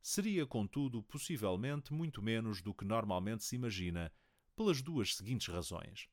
Seria, 0.00 0.46
contudo, 0.46 1.02
possivelmente 1.02 1.92
muito 1.92 2.22
menos 2.22 2.62
do 2.62 2.72
que 2.72 2.84
normalmente 2.84 3.42
se 3.42 3.56
imagina, 3.56 4.12
pelas 4.54 4.80
duas 4.80 5.16
seguintes 5.16 5.48
razões. 5.48 6.08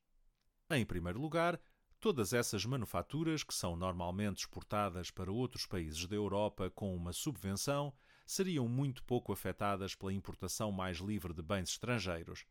Em 0.72 0.84
primeiro 0.84 1.22
lugar, 1.22 1.62
Todas 2.06 2.34
essas 2.34 2.64
manufaturas, 2.68 3.44
que 3.44 3.52
são 3.52 3.76
normalmente 3.76 4.42
exportadas 4.42 5.10
para 5.10 5.32
outros 5.32 5.66
países 5.66 6.06
da 6.06 6.16
Europa 6.16 6.70
com 6.70 6.96
uma 6.96 7.12
subvenção, 7.12 7.92
seriam 8.28 8.68
muito 8.68 9.04
pouco 9.04 9.34
afetadas 9.34 9.96
pela 9.96 10.14
importação 10.14 10.72
mais 10.72 11.00
livre 11.00 11.34
de 11.34 11.42
bens 11.42 11.70
estrangeiros. 11.70 12.46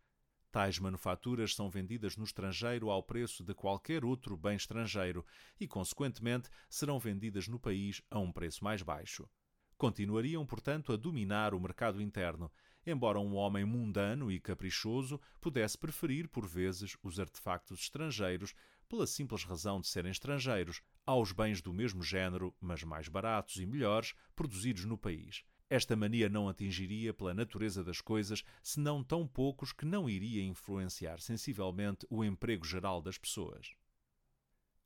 Tais 0.50 0.80
manufaturas 0.80 1.54
são 1.54 1.70
vendidas 1.70 2.16
no 2.16 2.24
estrangeiro 2.24 2.90
ao 2.90 3.00
preço 3.00 3.44
de 3.44 3.54
qualquer 3.54 4.04
outro 4.04 4.36
bem 4.36 4.56
estrangeiro 4.56 5.24
e, 5.60 5.68
consequentemente, 5.68 6.50
serão 6.68 6.98
vendidas 6.98 7.46
no 7.46 7.60
país 7.60 8.02
a 8.10 8.18
um 8.18 8.32
preço 8.32 8.64
mais 8.64 8.82
baixo. 8.82 9.30
continuariam, 9.76 10.44
portanto, 10.44 10.92
a 10.92 10.96
dominar 10.96 11.54
o 11.54 11.60
mercado 11.60 12.02
interno, 12.02 12.50
embora 12.84 13.20
um 13.20 13.34
homem 13.34 13.64
mundano 13.64 14.32
e 14.32 14.40
caprichoso 14.40 15.20
pudesse 15.40 15.78
preferir, 15.78 16.28
por 16.28 16.44
vezes, 16.44 16.96
os 17.02 17.20
artefactos 17.20 17.80
estrangeiros, 17.80 18.52
pela 18.84 19.06
simples 19.06 19.44
razão 19.44 19.80
de 19.80 19.86
serem 19.86 20.10
estrangeiros, 20.10 20.80
aos 21.06 21.32
bens 21.32 21.60
do 21.60 21.72
mesmo 21.72 22.02
género, 22.02 22.54
mas 22.60 22.82
mais 22.82 23.08
baratos 23.08 23.56
e 23.56 23.66
melhores, 23.66 24.14
produzidos 24.34 24.84
no 24.84 24.96
país. 24.96 25.44
Esta 25.68 25.96
mania 25.96 26.28
não 26.28 26.48
atingiria, 26.48 27.12
pela 27.12 27.34
natureza 27.34 27.82
das 27.82 28.00
coisas, 28.00 28.44
senão 28.62 29.02
tão 29.02 29.26
poucos 29.26 29.72
que 29.72 29.84
não 29.84 30.08
iria 30.08 30.42
influenciar 30.42 31.20
sensivelmente 31.20 32.06
o 32.10 32.24
emprego 32.24 32.64
geral 32.64 33.00
das 33.00 33.18
pessoas. 33.18 33.74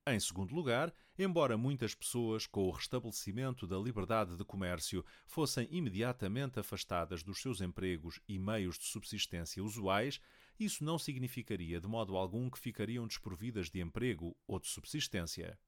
Em 0.07 0.19
segundo 0.19 0.55
lugar, 0.55 0.91
embora 1.19 1.59
muitas 1.59 1.95
pessoas, 1.95 2.47
com 2.47 2.67
o 2.67 2.71
restabelecimento 2.71 3.67
da 3.67 3.77
liberdade 3.77 4.39
de 4.39 4.45
comércio, 4.45 5.05
fossem 5.27 5.69
imediatamente 5.71 6.59
afastadas 6.59 7.23
dos 7.23 7.43
seus 7.43 7.61
empregos 7.61 8.19
e 8.27 8.39
meios 8.39 8.79
de 8.79 8.87
subsistência 8.87 9.63
usuais, 9.63 10.19
isso 10.59 10.85
não 10.85 10.99
significaria 10.99 11.81
de 11.81 11.87
modo 11.87 12.17
algum 12.17 12.51
que 12.51 12.59
ficariam 12.59 13.07
desprovidas 13.07 13.71
de 13.71 13.81
emprego 13.81 14.37
ou 14.47 14.59
de 14.59 14.67
subsistência. 14.67 15.59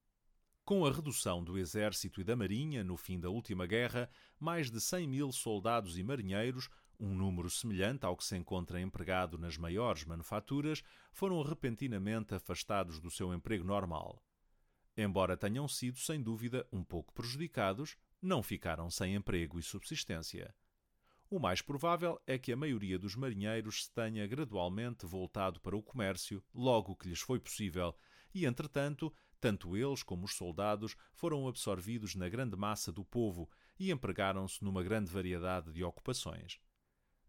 Com 0.63 0.85
a 0.85 0.91
redução 0.91 1.43
do 1.43 1.57
exército 1.57 2.21
e 2.21 2.23
da 2.23 2.35
marinha 2.35 2.83
no 2.83 2.95
fim 2.95 3.19
da 3.19 3.29
última 3.29 3.65
guerra, 3.65 4.09
mais 4.39 4.69
de 4.69 4.79
100 4.79 5.07
mil 5.07 5.31
soldados 5.31 5.97
e 5.97 6.03
marinheiros, 6.03 6.69
um 6.99 7.15
número 7.15 7.49
semelhante 7.49 8.05
ao 8.05 8.15
que 8.15 8.23
se 8.23 8.37
encontra 8.37 8.79
empregado 8.79 9.37
nas 9.37 9.57
maiores 9.57 10.05
manufaturas, 10.05 10.83
foram 11.11 11.41
repentinamente 11.41 12.35
afastados 12.35 12.99
do 12.99 13.09
seu 13.09 13.33
emprego 13.33 13.65
normal. 13.65 14.23
Embora 14.95 15.35
tenham 15.35 15.67
sido, 15.67 15.97
sem 15.97 16.21
dúvida, 16.21 16.67
um 16.71 16.83
pouco 16.83 17.11
prejudicados, 17.13 17.97
não 18.21 18.43
ficaram 18.43 18.89
sem 18.89 19.15
emprego 19.15 19.57
e 19.57 19.63
subsistência. 19.63 20.53
O 21.31 21.39
mais 21.39 21.61
provável 21.61 22.21
é 22.27 22.37
que 22.37 22.51
a 22.51 22.57
maioria 22.57 22.99
dos 22.99 23.15
marinheiros 23.15 23.85
se 23.85 23.91
tenha 23.93 24.27
gradualmente 24.27 25.05
voltado 25.05 25.61
para 25.61 25.77
o 25.77 25.81
comércio 25.81 26.43
logo 26.53 26.93
que 26.93 27.07
lhes 27.07 27.21
foi 27.21 27.39
possível, 27.39 27.95
e, 28.35 28.45
entretanto, 28.45 29.13
tanto 29.39 29.77
eles 29.77 30.03
como 30.03 30.25
os 30.25 30.35
soldados 30.35 30.93
foram 31.13 31.47
absorvidos 31.47 32.15
na 32.15 32.27
grande 32.27 32.57
massa 32.57 32.91
do 32.91 33.05
povo 33.05 33.49
e 33.79 33.91
empregaram-se 33.91 34.61
numa 34.61 34.83
grande 34.83 35.09
variedade 35.09 35.71
de 35.71 35.85
ocupações. 35.85 36.59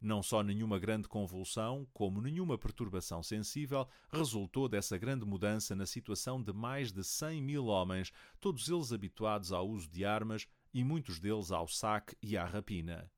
Não 0.01 0.21
só 0.21 0.43
nenhuma 0.43 0.81
grande 0.81 1.07
convulsão, 1.07 1.87
como 1.93 2.21
nenhuma 2.21 2.59
perturbação 2.59 3.23
sensível 3.23 3.87
resultou 4.13 4.69
dessa 4.69 4.99
grande 4.99 5.25
mudança 5.25 5.77
na 5.77 5.87
situação 5.87 6.43
de 6.43 6.53
mais 6.53 6.91
de 6.91 7.05
100 7.05 7.41
mil 7.41 7.67
homens, 7.67 8.11
todos 8.41 8.69
eles 8.69 8.93
habituados 8.93 9.53
ao 9.53 9.69
uso 9.69 9.89
de 9.89 10.05
armas 10.05 10.49
e 10.75 10.83
muitos 10.83 11.21
deles 11.21 11.53
ao 11.53 11.69
saque 11.69 12.17
e 12.21 12.37
à 12.37 12.45
rapina. 12.45 13.09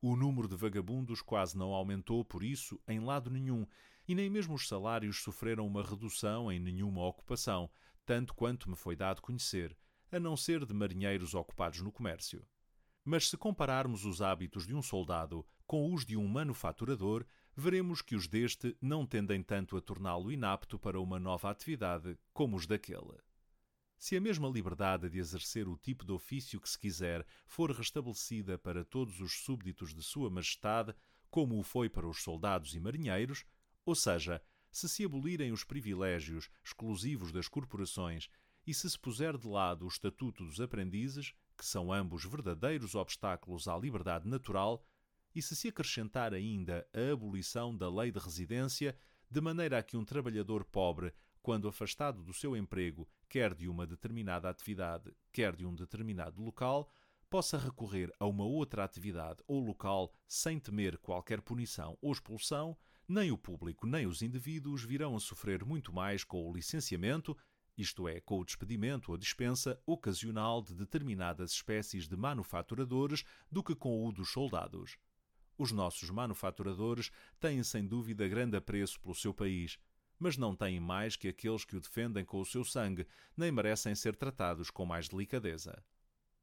O 0.00 0.14
número 0.14 0.46
de 0.46 0.54
vagabundos 0.54 1.20
quase 1.20 1.58
não 1.58 1.72
aumentou 1.74 2.24
por 2.24 2.44
isso 2.44 2.80
em 2.86 3.00
lado 3.00 3.30
nenhum, 3.30 3.66
e 4.06 4.14
nem 4.14 4.30
mesmo 4.30 4.54
os 4.54 4.68
salários 4.68 5.22
sofreram 5.22 5.66
uma 5.66 5.82
redução 5.82 6.50
em 6.52 6.60
nenhuma 6.60 7.04
ocupação, 7.04 7.68
tanto 8.06 8.32
quanto 8.32 8.70
me 8.70 8.76
foi 8.76 8.94
dado 8.94 9.20
conhecer, 9.20 9.76
a 10.10 10.20
não 10.20 10.36
ser 10.36 10.64
de 10.64 10.72
marinheiros 10.72 11.34
ocupados 11.34 11.80
no 11.80 11.90
comércio. 11.90 12.46
Mas 13.04 13.28
se 13.28 13.36
compararmos 13.36 14.04
os 14.04 14.22
hábitos 14.22 14.66
de 14.66 14.74
um 14.74 14.82
soldado 14.82 15.44
com 15.66 15.92
os 15.92 16.06
de 16.06 16.16
um 16.16 16.28
manufaturador, 16.28 17.26
veremos 17.56 18.00
que 18.00 18.14
os 18.14 18.28
deste 18.28 18.76
não 18.80 19.04
tendem 19.04 19.42
tanto 19.42 19.76
a 19.76 19.80
torná-lo 19.80 20.30
inapto 20.30 20.78
para 20.78 21.00
uma 21.00 21.18
nova 21.18 21.50
atividade 21.50 22.16
como 22.32 22.56
os 22.56 22.66
daquele. 22.66 23.18
Se 23.98 24.16
a 24.16 24.20
mesma 24.20 24.48
liberdade 24.48 25.10
de 25.10 25.18
exercer 25.18 25.66
o 25.66 25.76
tipo 25.76 26.04
de 26.04 26.12
ofício 26.12 26.60
que 26.60 26.68
se 26.68 26.78
quiser 26.78 27.26
for 27.48 27.72
restabelecida 27.72 28.56
para 28.56 28.84
todos 28.84 29.20
os 29.20 29.40
súbditos 29.42 29.92
de 29.92 30.02
Sua 30.04 30.30
Majestade, 30.30 30.94
como 31.28 31.58
o 31.58 31.64
foi 31.64 31.88
para 31.88 32.06
os 32.08 32.22
soldados 32.22 32.76
e 32.76 32.80
marinheiros, 32.80 33.44
ou 33.84 33.96
seja, 33.96 34.40
se 34.70 34.88
se 34.88 35.04
abolirem 35.04 35.50
os 35.50 35.64
privilégios 35.64 36.48
exclusivos 36.64 37.32
das 37.32 37.48
corporações 37.48 38.30
e 38.64 38.72
se 38.72 38.88
se 38.88 38.98
puser 38.98 39.36
de 39.36 39.48
lado 39.48 39.84
o 39.84 39.88
estatuto 39.88 40.44
dos 40.44 40.60
aprendizes, 40.60 41.34
que 41.56 41.66
são 41.66 41.92
ambos 41.92 42.24
verdadeiros 42.24 42.94
obstáculos 42.94 43.66
à 43.66 43.76
liberdade 43.76 44.28
natural, 44.28 44.86
e 45.34 45.42
se 45.42 45.56
se 45.56 45.68
acrescentar 45.68 46.32
ainda 46.32 46.86
a 46.94 47.12
abolição 47.12 47.76
da 47.76 47.90
lei 47.90 48.12
de 48.12 48.20
residência, 48.20 48.96
de 49.28 49.40
maneira 49.40 49.78
a 49.78 49.82
que 49.82 49.96
um 49.96 50.04
trabalhador 50.04 50.64
pobre, 50.64 51.12
quando 51.42 51.68
afastado 51.68 52.22
do 52.22 52.32
seu 52.32 52.56
emprego, 52.56 53.08
quer 53.28 53.54
de 53.54 53.68
uma 53.68 53.86
determinada 53.86 54.48
atividade, 54.48 55.14
quer 55.32 55.54
de 55.54 55.64
um 55.64 55.74
determinado 55.74 56.42
local, 56.42 56.90
possa 57.30 57.58
recorrer 57.58 58.12
a 58.18 58.26
uma 58.26 58.44
outra 58.44 58.84
atividade 58.84 59.42
ou 59.46 59.60
local 59.60 60.12
sem 60.26 60.58
temer 60.58 60.98
qualquer 60.98 61.40
punição 61.40 61.96
ou 62.00 62.12
expulsão, 62.12 62.76
nem 63.06 63.30
o 63.30 63.38
público 63.38 63.86
nem 63.86 64.06
os 64.06 64.22
indivíduos 64.22 64.84
virão 64.84 65.16
a 65.16 65.20
sofrer 65.20 65.64
muito 65.64 65.92
mais 65.92 66.24
com 66.24 66.48
o 66.48 66.52
licenciamento, 66.52 67.36
isto 67.76 68.08
é, 68.08 68.20
com 68.20 68.40
o 68.40 68.44
despedimento 68.44 69.12
ou 69.12 69.16
dispensa 69.16 69.80
ocasional 69.86 70.60
de 70.60 70.74
determinadas 70.74 71.52
espécies 71.52 72.08
de 72.08 72.16
manufaturadores, 72.16 73.24
do 73.50 73.62
que 73.62 73.74
com 73.74 74.06
o 74.06 74.12
dos 74.12 74.30
soldados. 74.30 74.98
Os 75.56 75.72
nossos 75.72 76.10
manufaturadores 76.10 77.10
têm 77.40 77.62
sem 77.62 77.86
dúvida 77.86 78.28
grande 78.28 78.56
apreço 78.56 79.00
pelo 79.00 79.14
seu 79.14 79.32
país, 79.32 79.78
mas 80.18 80.36
não 80.36 80.54
têm 80.54 80.80
mais 80.80 81.16
que 81.16 81.28
aqueles 81.28 81.64
que 81.64 81.76
o 81.76 81.80
defendem 81.80 82.24
com 82.24 82.40
o 82.40 82.46
seu 82.46 82.64
sangue, 82.64 83.06
nem 83.36 83.52
merecem 83.52 83.94
ser 83.94 84.16
tratados 84.16 84.70
com 84.70 84.84
mais 84.84 85.08
delicadeza. 85.08 85.82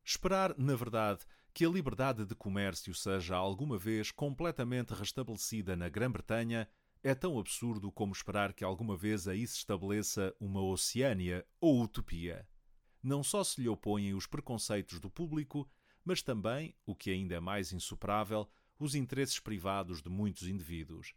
Esperar, 0.03 0.57
na 0.57 0.75
verdade, 0.75 1.25
que 1.53 1.65
a 1.65 1.69
liberdade 1.69 2.25
de 2.25 2.35
comércio 2.35 2.93
seja 2.93 3.35
alguma 3.35 3.77
vez 3.77 4.11
completamente 4.11 4.93
restabelecida 4.93 5.75
na 5.75 5.89
Grã-Bretanha 5.89 6.67
é 7.03 7.13
tão 7.13 7.39
absurdo 7.39 7.91
como 7.91 8.13
esperar 8.13 8.53
que 8.53 8.63
alguma 8.63 8.97
vez 8.97 9.27
aí 9.27 9.45
se 9.45 9.57
estabeleça 9.57 10.35
uma 10.39 10.61
Oceânia 10.61 11.45
ou 11.61 11.81
utopia. 11.81 12.47
Não 13.01 13.23
só 13.23 13.43
se 13.43 13.61
lhe 13.61 13.69
opõem 13.69 14.13
os 14.13 14.25
preconceitos 14.25 14.99
do 14.99 15.09
público, 15.09 15.69
mas 16.03 16.21
também, 16.21 16.75
o 16.85 16.95
que 16.95 17.11
ainda 17.11 17.35
é 17.35 17.39
mais 17.39 17.71
insuperável, 17.71 18.49
os 18.79 18.95
interesses 18.95 19.39
privados 19.39 20.01
de 20.01 20.09
muitos 20.09 20.47
indivíduos. 20.47 21.13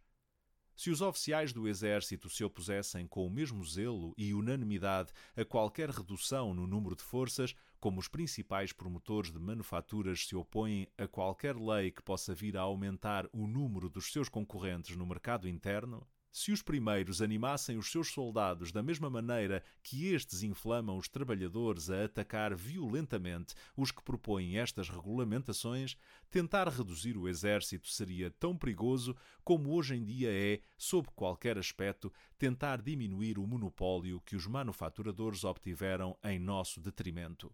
Se 0.79 0.91
os 0.91 1.01
oficiais 1.01 1.53
do 1.53 1.67
exército 1.67 2.31
se 2.31 2.45
opusessem 2.45 3.05
com 3.05 3.27
o 3.27 3.31
mesmo 3.31 3.65
zelo 3.65 4.15
e 4.17 4.33
unanimidade 4.33 5.13
a 5.37 5.45
qualquer 5.45 5.91
redução 5.91 6.55
no 6.55 6.69
número 6.69 6.95
de 6.95 7.03
forças, 7.03 7.53
como 7.81 7.99
os 7.99 8.07
principais 8.07 8.73
promotores 8.73 9.33
de 9.33 9.41
manufaturas 9.41 10.25
se 10.25 10.37
opõem 10.37 10.87
a 10.97 11.09
qualquer 11.09 11.57
lei 11.57 11.91
que 11.91 12.01
possa 12.01 12.33
vir 12.33 12.57
a 12.57 12.61
aumentar 12.61 13.29
o 13.33 13.49
número 13.49 13.91
dos 13.91 14.13
seus 14.13 14.29
concorrentes 14.29 14.95
no 14.95 15.05
mercado 15.05 15.49
interno, 15.49 16.07
se 16.39 16.53
os 16.53 16.63
primeiros 16.63 17.21
animassem 17.21 17.77
os 17.77 17.91
seus 17.91 18.13
soldados 18.13 18.71
da 18.71 18.81
mesma 18.81 19.11
maneira 19.11 19.61
que 19.83 20.07
estes 20.07 20.45
inflamam 20.45 20.97
os 20.97 21.09
trabalhadores 21.09 21.91
a 21.91 22.05
atacar 22.05 22.55
violentamente 22.55 23.57
os 23.77 23.91
que 23.91 24.01
propõem 24.01 24.57
estas 24.57 24.89
regulamentações, 24.89 25.97
tentar 26.31 26.69
reduzir 26.69 27.17
o 27.17 27.29
exército 27.29 27.89
seria 27.89 28.31
tão 28.31 28.57
perigoso 28.57 29.17
como 29.43 29.73
hoje 29.73 29.97
em 29.97 30.05
dia 30.05 30.31
é, 30.31 30.61
sob 30.77 31.09
qualquer 31.13 31.59
aspecto, 31.59 32.13
tentar 32.39 32.81
diminuir 32.81 33.37
o 33.37 33.45
monopólio 33.45 34.21
que 34.21 34.37
os 34.37 34.47
manufaturadores 34.47 35.43
obtiveram 35.43 36.17
em 36.23 36.39
nosso 36.39 36.81
detrimento. 36.81 37.53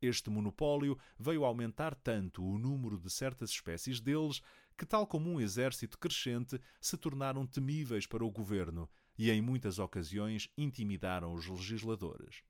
Este 0.00 0.28
monopólio 0.28 0.98
veio 1.18 1.44
aumentar 1.44 1.94
tanto 1.94 2.44
o 2.44 2.58
número 2.58 2.98
de 2.98 3.10
certas 3.10 3.50
espécies 3.50 4.00
deles 4.00 4.40
que, 4.76 4.86
tal 4.86 5.06
como 5.06 5.30
um 5.30 5.40
exército 5.40 5.98
crescente, 5.98 6.60
se 6.80 6.96
tornaram 6.96 7.46
temíveis 7.46 8.06
para 8.06 8.24
o 8.24 8.30
governo 8.30 8.88
e, 9.16 9.30
em 9.30 9.40
muitas 9.40 9.78
ocasiões, 9.78 10.48
intimidaram 10.56 11.32
os 11.32 11.46
legisladores. 11.46 12.42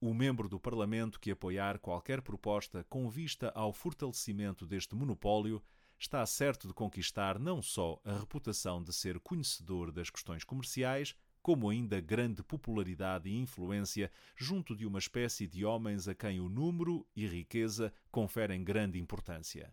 O 0.00 0.12
membro 0.12 0.48
do 0.48 0.58
Parlamento 0.58 1.20
que 1.20 1.30
apoiar 1.30 1.78
qualquer 1.78 2.20
proposta 2.22 2.84
com 2.88 3.08
vista 3.08 3.52
ao 3.54 3.72
fortalecimento 3.72 4.66
deste 4.66 4.94
monopólio 4.94 5.62
está 5.98 6.26
certo 6.26 6.66
de 6.66 6.74
conquistar 6.74 7.38
não 7.38 7.62
só 7.62 8.00
a 8.04 8.18
reputação 8.18 8.82
de 8.82 8.92
ser 8.92 9.20
conhecedor 9.20 9.92
das 9.92 10.10
questões 10.10 10.42
comerciais, 10.42 11.14
como 11.40 11.70
ainda 11.70 12.00
grande 12.00 12.42
popularidade 12.42 13.28
e 13.28 13.36
influência 13.36 14.10
junto 14.36 14.74
de 14.74 14.84
uma 14.84 14.98
espécie 14.98 15.46
de 15.46 15.64
homens 15.64 16.08
a 16.08 16.14
quem 16.14 16.40
o 16.40 16.48
número 16.48 17.06
e 17.14 17.26
riqueza 17.26 17.92
conferem 18.10 18.64
grande 18.64 18.98
importância. 18.98 19.72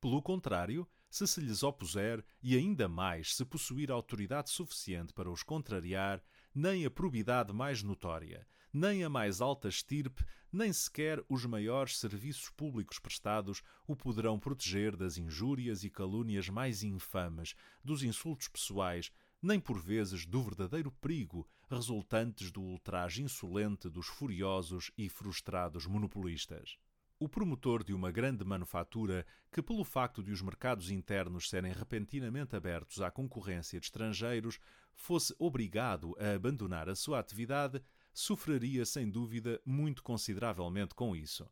Pelo 0.00 0.20
contrário, 0.20 0.86
se 1.12 1.26
se 1.26 1.42
lhes 1.42 1.62
opuser, 1.62 2.24
e 2.42 2.56
ainda 2.56 2.88
mais 2.88 3.36
se 3.36 3.44
possuir 3.44 3.90
autoridade 3.90 4.48
suficiente 4.48 5.12
para 5.12 5.30
os 5.30 5.42
contrariar, 5.42 6.24
nem 6.54 6.86
a 6.86 6.90
probidade 6.90 7.52
mais 7.52 7.82
notória, 7.82 8.48
nem 8.72 9.04
a 9.04 9.10
mais 9.10 9.42
alta 9.42 9.68
estirpe, 9.68 10.24
nem 10.50 10.72
sequer 10.72 11.22
os 11.28 11.44
maiores 11.44 11.98
serviços 11.98 12.48
públicos 12.48 12.98
prestados 12.98 13.62
o 13.86 13.94
poderão 13.94 14.38
proteger 14.38 14.96
das 14.96 15.18
injúrias 15.18 15.84
e 15.84 15.90
calúnias 15.90 16.48
mais 16.48 16.82
infames, 16.82 17.54
dos 17.84 18.02
insultos 18.02 18.48
pessoais, 18.48 19.12
nem 19.42 19.60
por 19.60 19.78
vezes 19.78 20.24
do 20.24 20.42
verdadeiro 20.42 20.90
perigo 20.90 21.46
resultantes 21.68 22.50
do 22.50 22.62
ultraje 22.62 23.22
insolente 23.22 23.90
dos 23.90 24.06
furiosos 24.06 24.90
e 24.96 25.10
frustrados 25.10 25.84
monopolistas. 25.84 26.78
O 27.22 27.28
promotor 27.28 27.84
de 27.84 27.94
uma 27.94 28.10
grande 28.10 28.44
manufatura 28.44 29.24
que, 29.52 29.62
pelo 29.62 29.84
facto 29.84 30.24
de 30.24 30.32
os 30.32 30.42
mercados 30.42 30.90
internos 30.90 31.48
serem 31.48 31.72
repentinamente 31.72 32.56
abertos 32.56 33.00
à 33.00 33.12
concorrência 33.12 33.78
de 33.78 33.86
estrangeiros, 33.86 34.58
fosse 34.92 35.32
obrigado 35.38 36.16
a 36.18 36.34
abandonar 36.34 36.88
a 36.88 36.96
sua 36.96 37.20
atividade, 37.20 37.80
sofreria 38.12 38.84
sem 38.84 39.08
dúvida 39.08 39.60
muito 39.64 40.02
consideravelmente 40.02 40.96
com 40.96 41.14
isso. 41.14 41.48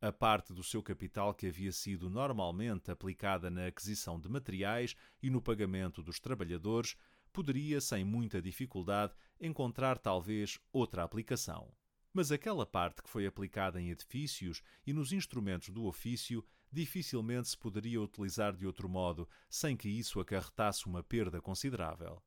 A 0.00 0.10
parte 0.10 0.52
do 0.52 0.64
seu 0.64 0.82
capital 0.82 1.32
que 1.32 1.46
havia 1.46 1.70
sido 1.70 2.10
normalmente 2.10 2.90
aplicada 2.90 3.48
na 3.48 3.68
aquisição 3.68 4.18
de 4.18 4.28
materiais 4.28 4.96
e 5.22 5.30
no 5.30 5.40
pagamento 5.40 6.02
dos 6.02 6.18
trabalhadores 6.18 6.96
poderia, 7.32 7.80
sem 7.80 8.04
muita 8.04 8.42
dificuldade, 8.42 9.14
encontrar 9.40 9.96
talvez 9.96 10.58
outra 10.72 11.04
aplicação 11.04 11.72
mas 12.14 12.30
aquela 12.30 12.64
parte 12.64 13.02
que 13.02 13.10
foi 13.10 13.26
aplicada 13.26 13.80
em 13.80 13.90
edifícios 13.90 14.62
e 14.86 14.92
nos 14.92 15.12
instrumentos 15.12 15.70
do 15.70 15.84
ofício 15.84 16.44
dificilmente 16.70 17.48
se 17.48 17.58
poderia 17.58 18.00
utilizar 18.00 18.56
de 18.56 18.64
outro 18.64 18.88
modo 18.88 19.28
sem 19.48 19.76
que 19.76 19.88
isso 19.88 20.20
acarretasse 20.20 20.86
uma 20.86 21.02
perda 21.02 21.40
considerável. 21.40 22.22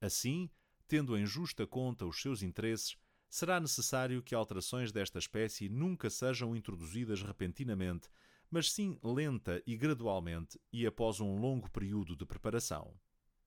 Assim, 0.00 0.50
tendo 0.86 1.16
em 1.16 1.26
justa 1.26 1.66
conta 1.66 2.06
os 2.06 2.20
seus 2.20 2.42
interesses, 2.42 2.96
será 3.28 3.60
necessário 3.60 4.22
que 4.22 4.34
alterações 4.34 4.90
desta 4.90 5.18
espécie 5.18 5.68
nunca 5.68 6.08
sejam 6.08 6.56
introduzidas 6.56 7.22
repentinamente, 7.22 8.08
mas 8.50 8.72
sim 8.72 8.98
lenta 9.02 9.62
e 9.66 9.76
gradualmente 9.76 10.58
e 10.72 10.86
após 10.86 11.20
um 11.20 11.38
longo 11.38 11.70
período 11.70 12.16
de 12.16 12.24
preparação 12.24 12.98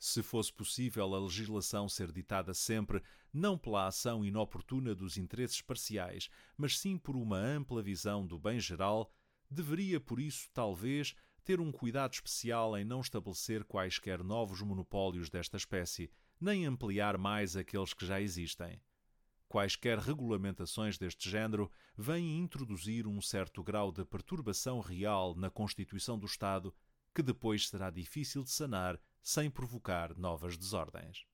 se 0.03 0.23
fosse 0.23 0.51
possível 0.51 1.13
a 1.13 1.19
legislação 1.19 1.87
ser 1.87 2.11
ditada 2.11 2.55
sempre 2.55 3.03
não 3.31 3.55
pela 3.55 3.85
ação 3.85 4.25
inoportuna 4.25 4.95
dos 4.95 5.15
interesses 5.15 5.61
parciais, 5.61 6.27
mas 6.57 6.79
sim 6.79 6.97
por 6.97 7.15
uma 7.15 7.37
ampla 7.37 7.83
visão 7.83 8.25
do 8.25 8.39
bem 8.39 8.59
geral, 8.59 9.13
deveria, 9.47 9.99
por 9.99 10.19
isso, 10.19 10.49
talvez, 10.55 11.13
ter 11.43 11.61
um 11.61 11.71
cuidado 11.71 12.13
especial 12.13 12.75
em 12.75 12.83
não 12.83 12.99
estabelecer 12.99 13.63
quaisquer 13.63 14.23
novos 14.23 14.59
monopólios 14.63 15.29
desta 15.29 15.55
espécie, 15.55 16.11
nem 16.39 16.65
ampliar 16.65 17.15
mais 17.15 17.55
aqueles 17.55 17.93
que 17.93 18.03
já 18.03 18.19
existem. 18.19 18.81
Quaisquer 19.47 19.99
regulamentações 19.99 20.97
deste 20.97 21.29
género 21.29 21.71
vêm 21.95 22.39
introduzir 22.39 23.05
um 23.05 23.21
certo 23.21 23.61
grau 23.61 23.91
de 23.91 24.03
perturbação 24.03 24.79
real 24.79 25.35
na 25.35 25.51
constituição 25.51 26.17
do 26.17 26.25
Estado 26.25 26.73
que 27.13 27.21
depois 27.21 27.67
será 27.67 27.91
difícil 27.91 28.43
de 28.43 28.49
sanar 28.49 28.99
sem 29.21 29.49
provocar 29.49 30.17
novas 30.17 30.57
desordens. 30.57 31.25